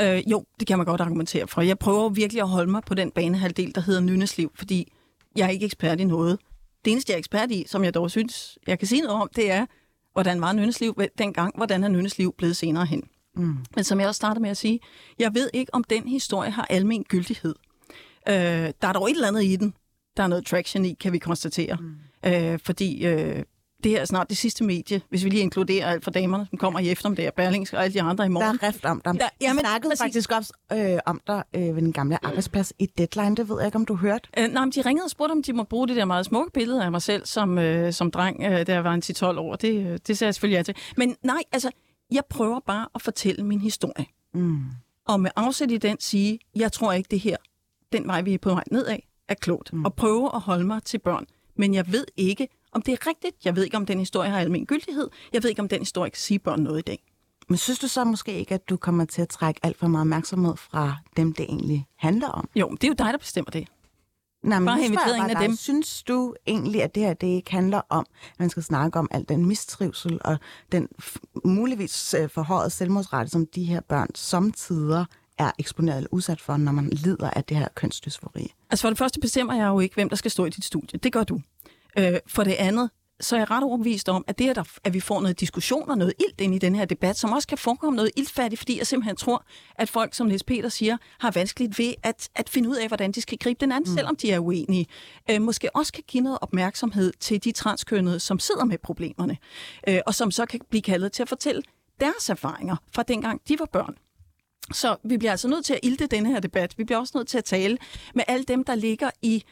[0.01, 1.61] Øh, jo, det kan man godt argumentere for.
[1.61, 4.93] Jeg prøver virkelig at holde mig på den banehalvdel, der hedder nynnesliv, fordi
[5.35, 6.39] jeg er ikke ekspert i noget.
[6.85, 9.29] Det eneste, jeg er ekspert i, som jeg dog synes, jeg kan sige noget om,
[9.35, 9.65] det er,
[10.15, 13.03] hvordan var nynnesliv dengang, hvordan er nynnesliv blevet senere hen.
[13.35, 13.57] Mm.
[13.75, 14.79] Men som jeg også startede med at sige,
[15.19, 17.55] jeg ved ikke, om den historie har almen gyldighed.
[18.29, 18.33] Øh,
[18.81, 19.73] der er dog et eller andet i den,
[20.17, 21.77] der er noget traction i, kan vi konstatere.
[21.79, 21.95] Mm.
[22.25, 23.43] Øh, fordi øh,
[23.85, 26.57] det her er snart det sidste medie, hvis vi lige inkluderer alt for damerne, som
[26.57, 28.59] kommer i eftermiddag, Berlingske og alle de andre i Der morgen.
[28.61, 29.13] er rift om dig.
[29.13, 30.01] Der- Der, jamen, jeg snakkede præcis.
[30.01, 33.35] faktisk også øh, om dig øh, ved den gamle arbejdsplads i Deadline.
[33.35, 34.29] Det ved jeg ikke, om du hørte.
[34.37, 36.51] Øh, nej, men de ringede og spurgte, om de må bruge det der meget smukke
[36.51, 39.55] billede af mig selv som, øh, som dreng, øh, da jeg var en 10-12 år.
[39.55, 40.75] Det, øh, det sagde jeg selvfølgelig ja til.
[40.97, 41.69] Men nej, altså,
[42.11, 44.05] jeg prøver bare at fortælle min historie.
[44.33, 44.59] Mm.
[45.07, 47.37] Og med afsæt i den sige, jeg tror ikke det her,
[47.91, 49.73] den vej vi er på vej nedad, er klogt.
[49.73, 49.85] Mm.
[49.85, 51.25] Og prøve at holde mig til børn.
[51.57, 53.35] Men jeg ved ikke, om det er rigtigt.
[53.45, 55.09] Jeg ved ikke, om den historie har almen gyldighed.
[55.33, 57.03] Jeg ved ikke, om den historie kan sige børn noget i dag.
[57.49, 60.01] Men synes du så måske ikke, at du kommer til at trække alt for meget
[60.01, 62.49] opmærksomhed fra dem, det egentlig handler om?
[62.55, 63.67] Jo, det er jo dig, der bestemmer det.
[64.43, 65.55] Nej, men Bare inviteret en af dig, dem.
[65.55, 69.07] Synes du egentlig, at det her det ikke handler om, at man skal snakke om
[69.11, 70.37] al den mistrivsel og
[70.71, 70.87] den
[71.45, 75.05] muligvis øh, forhøjet selvmordsrate, som de her børn samtidig
[75.37, 78.53] er eksponeret eller udsat for, når man lider af det her kønsdysfori?
[78.69, 80.99] Altså for det første bestemmer jeg jo ikke, hvem der skal stå i dit studie.
[80.99, 81.41] Det gør du.
[81.97, 82.89] Øh, for det andet,
[83.19, 85.89] så er jeg ret overbevist om, at det, at, der, at vi får noget diskussion
[85.89, 88.77] og noget ilt ind i den her debat, som også kan forekomme noget iltfærdigt, fordi
[88.77, 92.69] jeg simpelthen tror, at folk, som Niels Peter siger, har vanskeligt ved at, at finde
[92.69, 93.97] ud af, hvordan de skal gribe den anden, mm.
[93.97, 94.85] selvom de er uenige.
[95.31, 99.37] Øh, måske også kan give noget opmærksomhed til de transkønnede, som sidder med problemerne,
[99.87, 101.61] øh, og som så kan blive kaldet til at fortælle
[101.99, 103.95] deres erfaringer fra dengang de var børn.
[104.73, 106.77] Så vi bliver altså nødt til at ilde denne her debat.
[106.77, 107.77] Vi bliver også nødt til at tale
[108.15, 109.43] med alle dem, der ligger i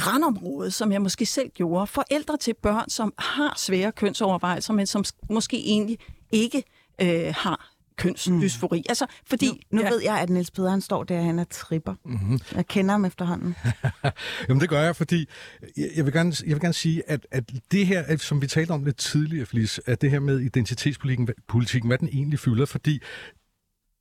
[0.00, 1.86] grænområdet, som jeg måske selv gjorde.
[1.86, 5.98] Forældre til børn, som har svære kønsovervejelser, men som sk- måske egentlig
[6.32, 6.62] ikke
[7.00, 8.78] øh, har kønsdysfori.
[8.78, 8.84] Mm.
[8.88, 9.46] Altså, fordi...
[9.46, 9.90] Nu, nu ja.
[9.90, 11.94] ved jeg, at Niels Peder han står der, han er tripper.
[12.04, 12.38] Mm-hmm.
[12.54, 13.56] Jeg kender ham efterhånden.
[14.48, 15.28] Jamen det gør jeg, fordi
[15.76, 18.70] jeg jeg vil gerne, jeg vil gerne sige, at, at det her, som vi talte
[18.70, 23.00] om lidt tidligere, Flis, at det her med identitetspolitikken, politikken, hvad den egentlig fylder, fordi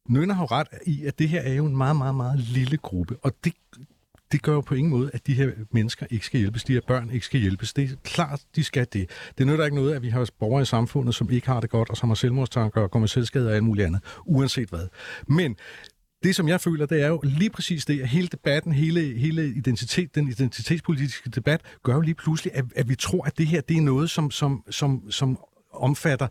[0.10, 2.78] Nønner har jo ret i, at det her er jo en meget, meget, meget lille
[2.78, 3.54] gruppe, og det,
[4.32, 6.82] det gør jo på ingen måde, at de her mennesker ikke skal hjælpes, de her
[6.88, 7.74] børn ikke skal hjælpes.
[7.74, 9.10] Det er klart, de skal det.
[9.38, 11.90] Det nytter ikke noget, at vi har borgere i samfundet, som ikke har det godt,
[11.90, 14.88] og som har selvmordstanker og kommer selvskade og alt muligt andet, uanset hvad.
[15.28, 15.56] Men
[16.24, 19.48] det, som jeg føler, det er jo lige præcis det, at hele debatten, hele, hele
[19.48, 23.62] identitet, den identitetspolitiske debat, gør jo lige pludselig, at, at vi tror, at det her,
[23.62, 25.40] det er noget, som, som, som, som
[25.74, 26.28] omfatter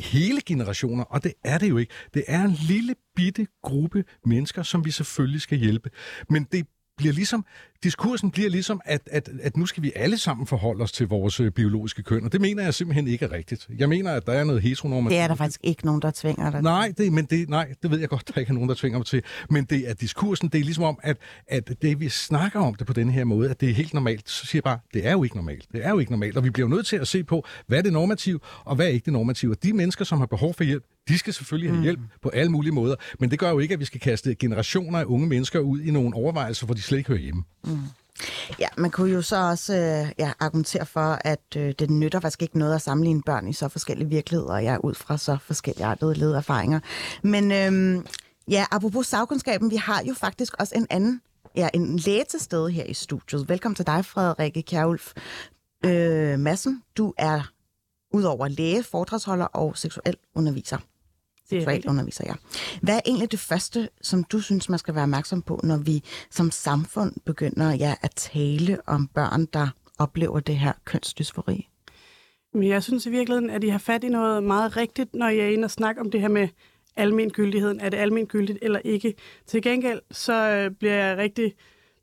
[0.00, 1.92] hele generationer, og det er det jo ikke.
[2.14, 5.90] Det er en lille bitte gruppe mennesker, som vi selvfølgelig skal hjælpe.
[6.30, 6.66] Men det
[7.02, 7.44] bliver ligesom,
[7.82, 11.40] diskursen bliver ligesom, at, at, at nu skal vi alle sammen forholde os til vores
[11.40, 13.68] øh, biologiske køn, og det mener jeg simpelthen ikke er rigtigt.
[13.78, 15.18] Jeg mener, at der er noget heteronormativt.
[15.18, 16.62] Det er der faktisk ikke nogen, der tvinger dig.
[16.62, 18.98] Nej, det, men det, nej, det ved jeg godt, der ikke er nogen, der tvinger
[18.98, 19.22] mig til.
[19.50, 21.16] Men det er diskursen, det er ligesom om, at,
[21.46, 24.30] at det vi snakker om det på den her måde, at det er helt normalt,
[24.30, 25.66] så siger jeg bare, det er jo ikke normalt.
[25.72, 27.78] Det er jo ikke normalt, og vi bliver jo nødt til at se på, hvad
[27.78, 29.52] er det normativ, og hvad er ikke det normative.
[29.52, 32.52] Og de mennesker, som har behov for hjælp, de skal selvfølgelig have hjælp på alle
[32.52, 35.58] mulige måder, men det gør jo ikke, at vi skal kaste generationer af unge mennesker
[35.58, 37.44] ud i nogle overvejelser, hvor de slet ikke hører hjemme.
[37.64, 37.78] Mm.
[38.58, 42.42] Ja, man kunne jo så også øh, ja, argumentere for, at øh, det nytter faktisk
[42.42, 46.14] ikke noget at sammenligne børn i så forskellige virkeligheder, ja, ud fra så forskellige artede
[46.14, 46.80] ledererfaringer.
[47.22, 48.04] Men øh,
[48.48, 51.20] ja, apropos sagkundskaben, vi har jo faktisk også en anden,
[51.56, 53.48] ja, en læge til stede her i studiet.
[53.48, 55.12] Velkommen til dig, Frederikke Kjærulf
[55.84, 56.82] øh, Madsen.
[56.96, 57.52] Du er
[58.14, 60.78] udover læge, foredragsholder og seksuel underviser.
[61.52, 61.90] Det er Seksuel rigtigt.
[61.90, 62.34] underviser, ja.
[62.82, 66.02] Hvad er egentlig det første, som du synes, man skal være opmærksom på, når vi
[66.30, 71.68] som samfund begynder ja, at tale om børn, der oplever det her kønsdysfori?
[72.54, 75.38] Men jeg synes i virkeligheden, at I har fat i noget meget rigtigt, når I
[75.38, 76.48] er inde og snakker om det her med
[76.96, 77.80] almengyldigheden.
[77.80, 79.14] Er det almengyldigt eller ikke?
[79.46, 81.54] Til gengæld så øh, bliver jeg rigtig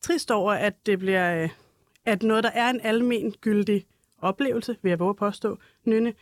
[0.02, 1.50] trist over, at det bliver øh,
[2.06, 3.86] at noget, der er en almengyldig
[4.22, 6.14] oplevelse, vil jeg våge at påstå, Nynne.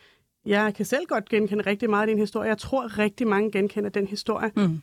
[0.47, 2.49] Jeg kan selv godt genkende rigtig meget af din historie.
[2.49, 4.51] Jeg tror, rigtig mange genkender den historie.
[4.55, 4.81] Mm.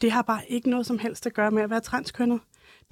[0.00, 2.40] Det har bare ikke noget som helst at gøre med at være transkønnet.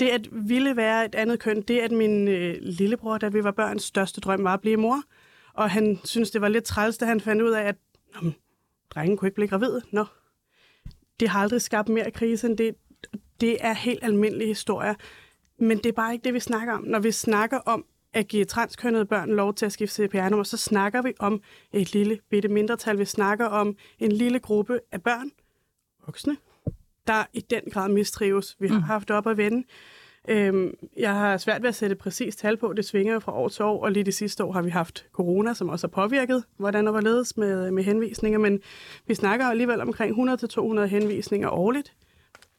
[0.01, 3.51] Det at ville være et andet køn, det at min øh, lillebror, da vi var
[3.51, 5.03] børns største drøm, var at blive mor.
[5.55, 7.77] Og han synes det var lidt træls, da han fandt ud af, at
[8.23, 8.31] Nå,
[8.91, 9.81] drengen kunne ikke blive gravid.
[9.93, 10.05] Nå.
[11.21, 12.75] Det har aldrig skabt mere krise end det.
[13.41, 14.95] Det er helt almindelige historier.
[15.59, 16.85] Men det er bare ikke det, vi snakker om.
[16.85, 21.03] Når vi snakker om at give transkønnede børn lov til at skifte CPR-nummer, så snakker
[21.03, 21.43] vi om
[21.73, 22.99] et lille bitte mindretal.
[22.99, 25.31] Vi snakker om en lille gruppe af børn,
[26.07, 26.37] voksne,
[27.07, 28.57] der i den grad mistrives.
[28.61, 29.67] Vi har haft det op at vende.
[30.29, 32.73] Øhm, jeg har svært ved at sætte præcis tal på.
[32.73, 35.07] Det svinger jo fra år til år, og lige de sidste år har vi haft
[35.13, 38.39] corona, som også har påvirket, hvordan der var ledes med, med henvisninger.
[38.39, 38.61] Men
[39.07, 41.93] vi snakker alligevel omkring 100-200 henvisninger årligt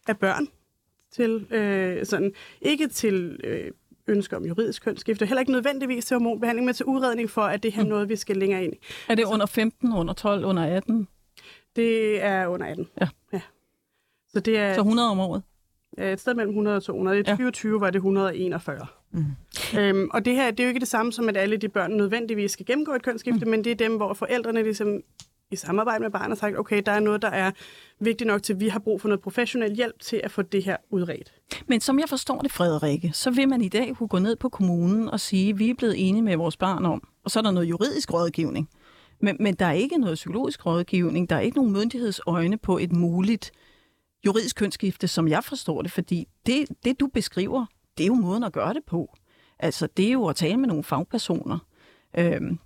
[0.07, 0.47] af børn
[1.11, 3.71] til øh, sådan, ikke til øh,
[4.07, 7.71] ønsker om juridisk kønsskifte, heller ikke nødvendigvis til hormonbehandling, men til udredning for, at det
[7.73, 8.77] her er noget, vi skal længere ind i.
[9.09, 11.07] Er det under 15, under 12, under 18?
[11.75, 12.87] Det er under 18.
[13.01, 13.07] Ja.
[13.33, 13.41] ja.
[14.33, 15.43] Så det er Så 100 om året?
[15.97, 17.17] et sted mellem 100 og 200.
[17.17, 17.31] I Ja.
[17.31, 18.85] 2020 var det 141.
[19.11, 19.25] Mm.
[19.79, 21.91] Øhm, og det her det er jo ikke det samme som, at alle de børn
[21.97, 23.51] nødvendigvis skal gennemgå et kønsskifte, mm.
[23.51, 25.01] men det er dem, hvor forældrene ligesom
[25.51, 27.51] i samarbejde med barnet sagt, okay, der er noget, der er
[27.99, 30.63] vigtigt nok til, at vi har brug for noget professionel hjælp til at få det
[30.63, 31.33] her udredt.
[31.67, 34.49] Men som jeg forstår det, Frederikke, så vil man i dag kunne gå ned på
[34.49, 37.43] kommunen og sige, at vi er blevet enige med vores barn om, og så er
[37.43, 38.69] der noget juridisk rådgivning.
[39.21, 42.91] Men, men der er ikke noget psykologisk rådgivning, der er ikke nogen myndighedsøjne på et
[42.91, 43.51] muligt
[44.25, 47.65] juridisk kønsskifte, som jeg forstår det, fordi det, det du beskriver,
[47.97, 49.15] det er jo måden at gøre det på.
[49.59, 51.59] Altså, det er jo at tale med nogle fagpersoner.
[52.17, 52.59] Øhm,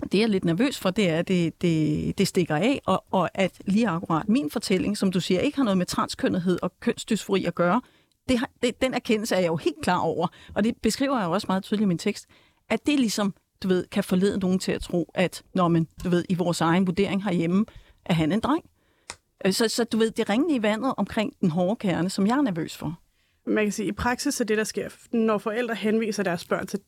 [0.00, 3.04] det jeg er lidt nervøs for, det er, at det, det, det stikker af, og,
[3.10, 6.72] og at lige akkurat min fortælling, som du siger, ikke har noget med transkønnethed og
[6.80, 7.80] kønsdysfori at gøre,
[8.28, 11.26] det har, det, den erkendelse er jeg jo helt klar over, og det beskriver jeg
[11.26, 12.26] jo også meget tydeligt i min tekst,
[12.68, 16.08] at det ligesom, du ved, kan forlede nogen til at tro, at, når man, du
[16.08, 17.64] ved, i vores egen vurdering herhjemme,
[18.04, 18.64] er han en dreng.
[19.46, 22.36] Øh, så, så du ved, det ringende i vandet omkring den hårde kerne, som jeg
[22.36, 22.98] er nervøs for.
[23.46, 26.66] Man kan sige, at i praksis er det, der sker, når forældre henviser deres børn
[26.66, 26.80] til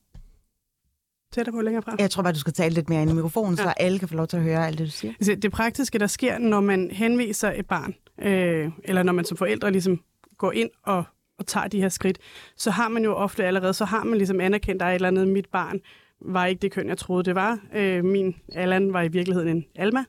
[1.35, 1.97] tættere på længere fra.
[1.99, 4.14] Jeg tror bare, du skal tale lidt mere ind i mikrofonen, så alle kan få
[4.14, 5.12] lov til at høre alt det, du siger.
[5.12, 9.37] Altså, det praktiske, der sker, når man henviser et barn, øh, eller når man som
[9.37, 10.01] forældre ligesom
[10.39, 11.05] går ind og,
[11.39, 12.18] og tager de her skridt,
[12.57, 15.09] så har man jo ofte allerede, så har man ligesom anerkendt, der er et eller
[15.09, 15.80] andet, mit barn
[16.20, 17.59] var ikke det køn, jeg troede, det var.
[17.74, 20.05] Øh, min Allan var i virkeligheden en Alma.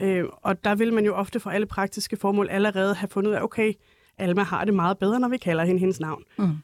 [0.00, 3.34] Øh, og der vil man jo ofte for alle praktiske formål allerede have fundet ud
[3.34, 3.72] af, okay,
[4.18, 6.22] Alma har det meget bedre, når vi kalder hende hendes navn.
[6.38, 6.56] Mm.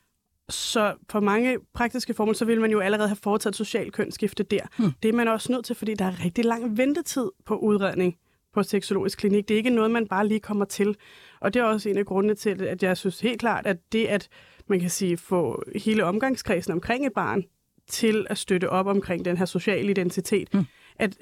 [0.52, 4.62] Så for mange praktiske formål, så vil man jo allerede have foretaget social kønsskifte der.
[4.78, 4.92] Mm.
[5.02, 8.16] Det er man også nødt til, fordi der er rigtig lang ventetid på udredning
[8.54, 9.48] på seksologisk klinik.
[9.48, 10.96] Det er ikke noget, man bare lige kommer til.
[11.40, 14.06] Og det er også en af grundene til, at jeg synes helt klart, at det
[14.06, 14.28] at
[14.66, 17.44] man kan sige, få hele omgangskredsen omkring et barn
[17.88, 20.64] til at støtte op omkring den her sociale identitet, mm.
[20.96, 21.18] at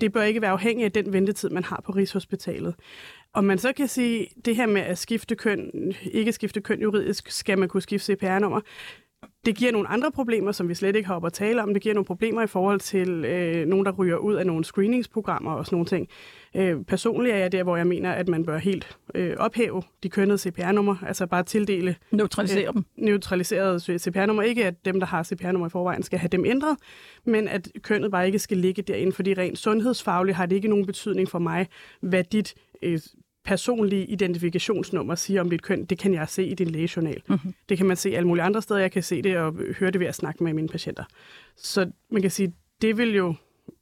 [0.00, 2.74] det bør ikke være afhængigt af den ventetid, man har på Rigshospitalet.
[3.34, 7.30] Og man så kan sige, det her med at skifte køn, ikke skifte køn juridisk,
[7.30, 8.60] skal man kunne skifte CPR-nummer,
[9.46, 11.74] det giver nogle andre problemer, som vi slet ikke har op at tale om.
[11.74, 15.52] Det giver nogle problemer i forhold til øh, nogen, der ryger ud af nogle screeningsprogrammer
[15.52, 16.08] og sådan nogle ting.
[16.56, 20.08] Øh, personligt er jeg der, hvor jeg mener, at man bør helt øh, ophæve de
[20.08, 22.84] kønnede CPR-nummer, altså bare tildele Neutralisere dem.
[22.96, 24.42] neutraliserede CPR-nummer.
[24.42, 26.76] Ikke at dem, der har CPR-nummer i forvejen, skal have dem ændret,
[27.24, 30.86] men at kønnet bare ikke skal ligge derinde, fordi rent sundhedsfagligt har det ikke nogen
[30.86, 31.66] betydning for mig,
[32.00, 33.00] hvad dit øh,
[33.44, 35.84] personlige identifikationsnummer siger om dit køn.
[35.84, 37.22] Det kan jeg se i din lægejournal.
[37.26, 37.54] Mm-hmm.
[37.68, 38.80] Det kan man se alle mulige andre steder.
[38.80, 41.04] Jeg kan se det og høre det ved at snakke med mine patienter.
[41.56, 43.34] Så man kan sige, det vil jo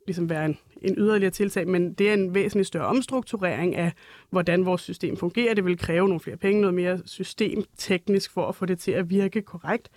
[0.06, 3.92] ligesom være en, en yderligere tiltag, men det er en væsentlig større omstrukturering af,
[4.30, 5.54] hvordan vores system fungerer.
[5.54, 9.10] Det vil kræve nogle flere penge, noget mere systemteknisk for at få det til at
[9.10, 9.88] virke korrekt.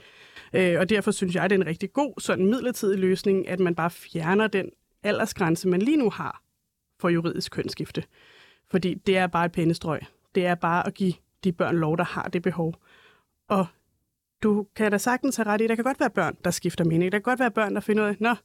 [0.53, 3.75] Øh, og derfor synes jeg, det er en rigtig god sådan midlertidig løsning, at man
[3.75, 4.69] bare fjerner den
[5.03, 6.41] aldersgrænse, man lige nu har
[6.99, 8.03] for juridisk kønsskifte.
[8.73, 10.01] Fordi det er bare et pændestrøg.
[10.35, 11.13] Det er bare at give
[11.43, 12.75] de børn lov, der har det behov.
[13.49, 13.65] Og
[14.43, 17.11] du kan da sagtens have ret i, der kan godt være børn, der skifter mening.
[17.11, 18.35] Der kan godt være børn, der finder ud af, nå,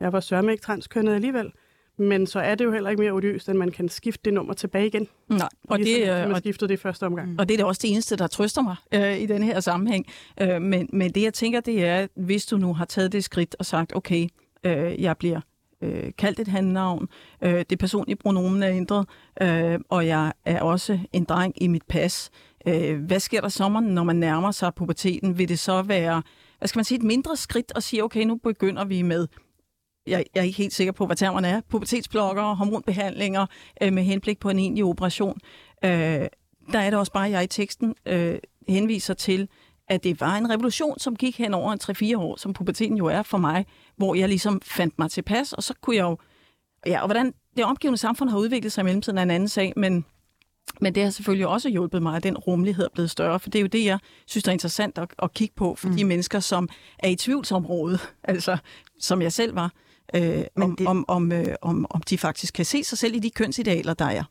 [0.00, 1.52] jeg var sørme ikke transkønnet alligevel.
[1.98, 4.54] Men så er det jo heller ikke mere odiøst, at man kan skifte det nummer
[4.54, 5.08] tilbage igen.
[5.28, 7.40] Nej, og Ligesom det, man øh, og, skiftede det i første omgang.
[7.40, 10.06] og det er da også det eneste, der trøster mig øh, i den her sammenhæng.
[10.40, 13.56] Øh, men, men det, jeg tænker, det er, hvis du nu har taget det skridt
[13.58, 14.28] og sagt, okay,
[14.64, 15.40] øh, jeg bliver
[15.82, 17.08] øh, kaldt et handnavn,
[17.42, 19.08] øh, det personlige pronomen er ændret,
[19.42, 22.30] øh, og jeg er også en dreng i mit pas.
[22.66, 25.38] Øh, hvad sker der sommeren, når man nærmer sig puberteten?
[25.38, 26.22] Vil det så være,
[26.58, 29.26] hvad skal man sige, et mindre skridt at sige, okay, nu begynder vi med
[30.06, 33.46] jeg, jeg er ikke helt sikker på, hvad termerne er, pubertetsblokker, hormonbehandlinger
[33.82, 35.38] øh, med henblik på en egentlig operation.
[35.84, 35.90] Øh,
[36.72, 39.48] der er det også bare, at jeg i teksten øh, henviser til,
[39.90, 41.78] at det var en revolution, som gik hen over en
[42.14, 43.66] 3-4 år, som puberteten jo er for mig,
[43.96, 46.18] hvor jeg ligesom fandt mig tilpas, og så kunne jeg jo...
[46.86, 49.72] Ja, og hvordan det omgivende samfund har udviklet sig i mellemtiden er en anden sag,
[49.76, 50.04] men,
[50.80, 53.58] men det har selvfølgelig også hjulpet mig, at den rummelighed er blevet større, for det
[53.58, 55.96] er jo det, jeg synes er interessant at, at kigge på for mm.
[55.96, 56.68] de mennesker, som
[56.98, 58.56] er i tvivlsområdet, altså
[58.98, 59.72] som jeg selv var,
[60.14, 60.86] øh, om, det...
[60.86, 64.04] om, om, øh, om, om de faktisk kan se sig selv i de kønsidealer, der
[64.04, 64.24] er.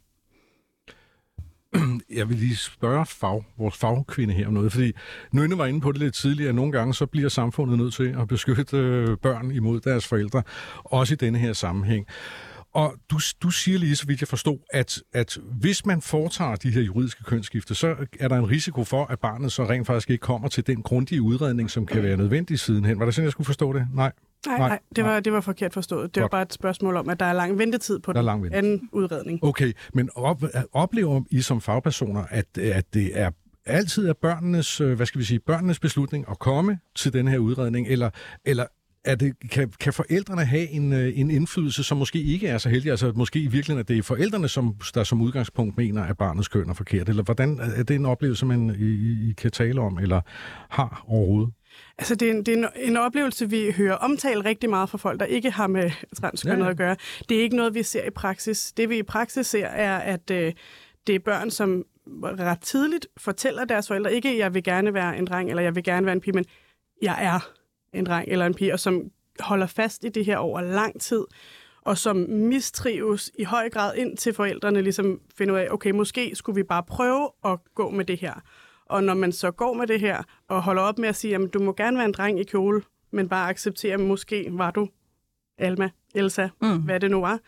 [2.20, 4.92] Jeg vil lige spørge fag, vores fagkvinde her om noget, fordi
[5.32, 8.16] Nynne var inde på det lidt tidligere, at nogle gange så bliver samfundet nødt til
[8.20, 10.44] at beskytte øh, børn imod deres forældre,
[10.84, 12.06] også i denne her sammenhæng.
[12.74, 16.72] Og du, du siger lige, så vidt jeg forstod, at, at hvis man foretager de
[16.72, 20.22] her juridiske kønsskifte, så er der en risiko for, at barnet så rent faktisk ikke
[20.22, 23.00] kommer til den grundige udredning, som kan være nødvendig sidenhen.
[23.00, 23.88] Var det sådan, jeg skulle forstå det?
[23.94, 24.12] Nej.
[24.48, 26.16] Nej, nej, det var, det var forkert forstået.
[26.16, 26.32] Det var Godt.
[26.32, 28.58] bare et spørgsmål om, at der er lang ventetid på Der er lang ventetid.
[28.58, 29.44] anden udredning.
[29.44, 33.30] Okay, men op, oplever I som fagpersoner, at, at det er
[33.66, 37.38] altid er børnenes, øh, hvad skal vi sige, børnenes beslutning at komme til den her
[37.38, 38.10] udredning, eller,
[38.46, 38.66] eller
[39.06, 42.70] er det, kan, kan forældrene have en, øh, en indflydelse, som måske ikke er så
[42.70, 42.92] heldig?
[42.92, 46.48] Altså måske i virkeligheden, at det er forældrene, som, der som udgangspunkt mener, at barnets
[46.48, 47.10] køn er forkert?
[47.10, 50.22] Eller hvordan er det en oplevelse, man I, I- I kan tale om, eller
[50.70, 51.54] har overhovedet?
[52.00, 54.98] Altså, det er, en, det er en, en oplevelse, vi hører omtalt rigtig meget fra
[54.98, 55.92] folk, der ikke har med
[56.22, 56.70] transkønnet ja.
[56.70, 56.96] at gøre.
[57.30, 58.72] Det er ikke noget, vi ser i praksis.
[58.72, 60.54] Det, vi i praksis ser, er, at øh,
[61.08, 61.86] det er børn, som
[62.24, 65.84] ret tidligt fortæller deres forældre, ikke, jeg vil gerne være en dreng, eller jeg vil
[65.84, 66.46] gerne være en pige, men
[67.02, 67.52] jeg er
[67.94, 69.04] en dreng eller en pige, og som
[69.40, 71.24] holder fast i det her over lang tid,
[71.82, 76.36] og som mistrives i høj grad ind til forældrene ligesom finder ud af, okay, måske
[76.36, 78.34] skulle vi bare prøve at gå med det her.
[78.90, 81.54] Og når man så går med det her, og holder op med at sige, at
[81.54, 82.82] du må gerne være en dreng i kjole,
[83.12, 84.90] men bare acceptere, at måske var du
[85.58, 86.78] Alma, Elsa, mm.
[86.82, 87.40] hvad det nu var,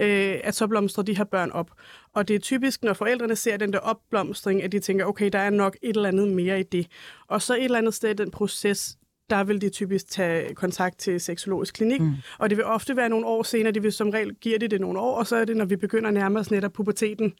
[0.00, 1.70] øh, at så blomstrer de her børn op.
[2.14, 5.38] Og det er typisk, når forældrene ser den der opblomstring, at de tænker, okay, der
[5.38, 6.86] er nok et eller andet mere i det.
[7.28, 8.98] Og så et eller andet sted i den proces,
[9.30, 12.12] der vil de typisk tage kontakt til seksologisk klinik, mm.
[12.38, 14.80] og det vil ofte være nogle år senere, de vil som regel give det det
[14.80, 17.32] nogle år, og så er det, når vi begynder at nærme os netop puberteten,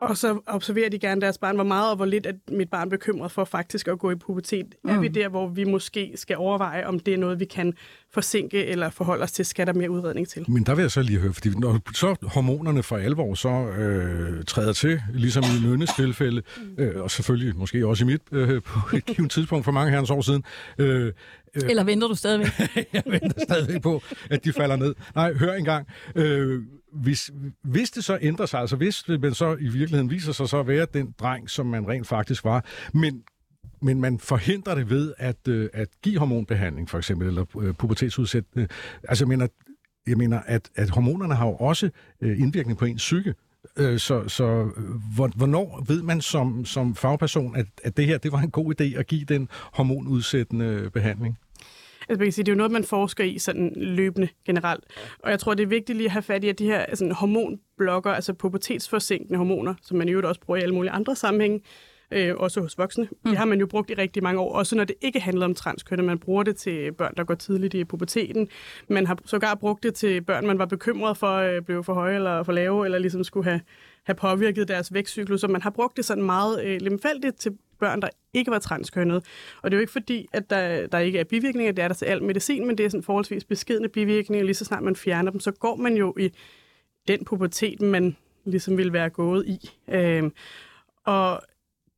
[0.00, 2.90] og så observerer de gerne deres barn, hvor meget og hvor lidt er mit barn
[2.90, 4.74] bekymret for faktisk at gå i pubertet.
[4.84, 4.90] Mm.
[4.90, 7.74] Er vi der, hvor vi måske skal overveje, om det er noget, vi kan
[8.12, 9.44] forsinke eller forholde os til?
[9.44, 10.50] Skal der mere udredning til?
[10.50, 14.44] Men der vil jeg så lige høre, fordi når så hormonerne for alvor så øh,
[14.44, 16.42] træder til, ligesom i Nynnes tilfælde,
[16.78, 20.10] øh, og selvfølgelig måske også i mit øh, på et givet tidspunkt for mange herrens
[20.10, 20.44] år siden,
[20.78, 21.12] øh,
[21.54, 22.48] Eller venter du stadigvæk?
[22.92, 24.94] jeg venter stadigvæk på, at de falder ned.
[25.14, 25.86] Nej, hør engang.
[26.14, 26.62] Øh,
[26.92, 27.30] hvis,
[27.62, 30.66] hvis det så ændrer sig, altså hvis man så i virkeligheden viser sig så at
[30.66, 32.64] være den dreng, som man rent faktisk var,
[32.94, 33.22] men
[33.82, 38.62] men man forhindrer det ved at, øh, at give hormonbehandling, for eksempel, eller øh, pubertetsudsættende.
[38.62, 38.68] Øh,
[39.08, 39.46] altså, jeg mener,
[40.06, 43.34] jeg mener at, at hormonerne har jo også øh, indvirkning på ens psyke.
[43.76, 44.44] Øh, så så
[44.76, 44.84] øh,
[45.14, 48.80] hvor- hvornår ved man som, som fagperson, at, at det her det var en god
[48.80, 51.38] idé at give den hormonudsættende behandling?
[52.10, 54.84] Altså, man kan sige, det er jo noget, man forsker i sådan løbende generelt.
[55.18, 57.12] Og jeg tror, det er vigtigt lige at have fat i, at de her sådan,
[57.12, 61.60] hormonblokker, altså pubertetsforsinkende hormoner, som man øvrigt også bruger i alle mulige andre sammenhænge,
[62.10, 63.30] øh, også hos voksne, mm.
[63.30, 64.52] det har man jo brugt i rigtig mange år.
[64.52, 66.06] Også når det ikke handler om transkønnet.
[66.06, 68.48] Man bruger det til børn, der går tidligt i puberteten.
[68.88, 71.94] Man har sågar brugt det til børn, man var bekymret for at øh, blive for
[71.94, 73.60] høje eller for lave, eller ligesom skulle have,
[74.04, 75.44] have påvirket deres vækstcyklus.
[75.44, 79.24] Og man har brugt det sådan meget øh, lemfældigt til børn, der ikke var transkønnet.
[79.62, 81.94] Og det er jo ikke fordi, at der, der ikke er bivirkninger, det er der
[81.94, 84.44] til al medicin, men det er sådan forholdsvis beskedende bivirkninger.
[84.44, 86.32] Lige så snart man fjerner dem, så går man jo i
[87.08, 89.70] den pubertet, man ligesom vil være gået i.
[89.88, 90.32] Øhm,
[91.04, 91.42] og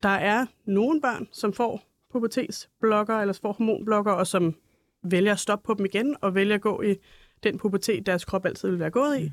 [0.03, 4.55] der er nogle børn, som får pubertetsblokker, eller får hormonblokker, og som
[5.03, 6.95] vælger at stoppe på dem igen, og vælger at gå i
[7.43, 9.31] den pubertet, deres krop altid vil være gået i.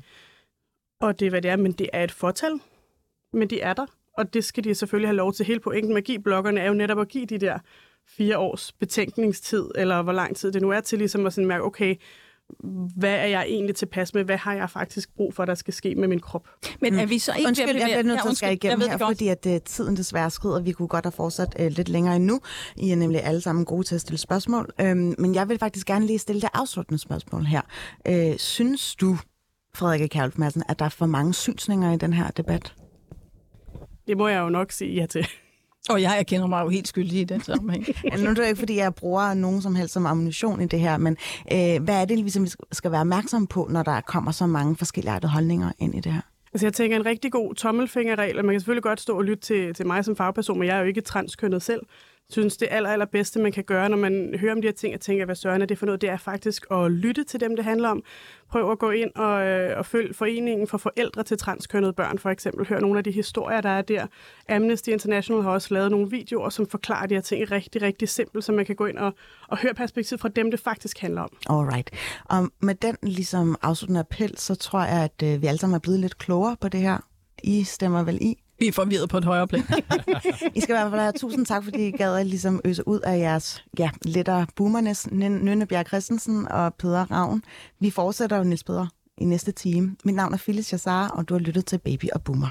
[1.01, 2.59] Og det er, hvad det er, men det er et fortal.
[3.33, 3.85] Men de er der,
[4.17, 5.45] og det skal de selvfølgelig have lov til.
[5.45, 7.59] Hele pointen med at give blokkerne er jo netop at give de der
[8.17, 11.63] fire års betænkningstid, eller hvor lang tid det nu er til ligesom at sådan mærke,
[11.63, 11.95] okay,
[12.95, 14.23] hvad er jeg egentlig tilpas med?
[14.23, 16.47] Hvad har jeg faktisk brug for, der skal ske med min krop?
[16.81, 18.97] Men er vi så ikke Undskyld, jeg bliver nødt til at skære jeg igennem her,
[18.97, 20.61] fordi at, uh, tiden desværre skrider.
[20.61, 22.39] Vi kunne godt have fortsat uh, lidt længere endnu.
[22.77, 24.69] I er nemlig alle sammen gode til at stille spørgsmål.
[24.81, 27.61] Um, men jeg vil faktisk gerne lige stille det afsluttende spørgsmål her.
[28.09, 29.17] Uh, synes du,
[29.75, 32.73] Frederik Kjærlf Madsen, at der er for mange synsninger i den her debat?
[34.11, 35.27] Det må jeg jo nok sige ja til.
[35.89, 37.85] Og jeg erkender mig jo helt skyldig i den sammenhæng.
[38.03, 40.65] Ja, nu er det jo ikke, fordi jeg bruger nogen som helst som ammunition i
[40.65, 41.17] det her, men
[41.51, 44.75] øh, hvad er det, ligesom, vi skal være opmærksom på, når der kommer så mange
[44.75, 46.21] forskellige holdninger ind i det her?
[46.53, 49.43] Altså jeg tænker en rigtig god tommelfingerregel, og man kan selvfølgelig godt stå og lytte
[49.43, 51.81] til, til mig som fagperson, men jeg er jo ikke transkønnet selv.
[52.31, 54.99] Synes, det aller, allerbedste, man kan gøre, når man hører om de her ting, og
[54.99, 57.65] tænker, hvad søren er det for noget, det er faktisk at lytte til dem, det
[57.65, 58.03] handler om.
[58.49, 62.29] Prøv at gå ind og, øh, og følg Foreningen for Forældre til Transkønnede Børn, for
[62.29, 62.67] eksempel.
[62.67, 64.07] Hør nogle af de historier, der er der.
[64.49, 68.43] Amnesty International har også lavet nogle videoer, som forklarer de her ting rigtig, rigtig simpelt,
[68.43, 69.13] så man kan gå ind og,
[69.47, 71.29] og høre perspektivet fra dem, det faktisk handler om.
[71.49, 71.91] Alright.
[72.25, 75.75] Og um, med den ligesom afsluttende appel, så tror jeg, at øh, vi alle sammen
[75.75, 76.97] er blevet lidt klogere på det her.
[77.43, 78.37] I stemmer vel i?
[78.61, 79.63] Vi er forvirret på et højere plan.
[80.55, 82.99] I skal i hvert fald have tusind tak, fordi I gad at ligesom øse ud
[82.99, 87.43] af jeres ja, lettere boomernes, Nynne Bjerg Christensen og Peder Ravn.
[87.79, 88.87] Vi fortsætter jo, Niels Peder,
[89.17, 89.95] i næste time.
[90.05, 92.47] Mit navn er Phyllis Jassar, og du har lyttet til Baby og Boomer.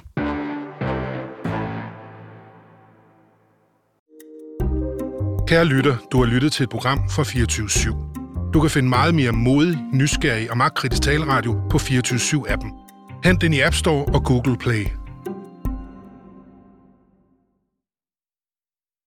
[5.47, 8.51] Kære lytter, du har lyttet til et program fra 24 /7.
[8.53, 12.71] Du kan finde meget mere modig, nysgerrig og magtkritisk taleradio på 24 7 appen
[13.25, 15.00] Hent den i App Store og Google Play.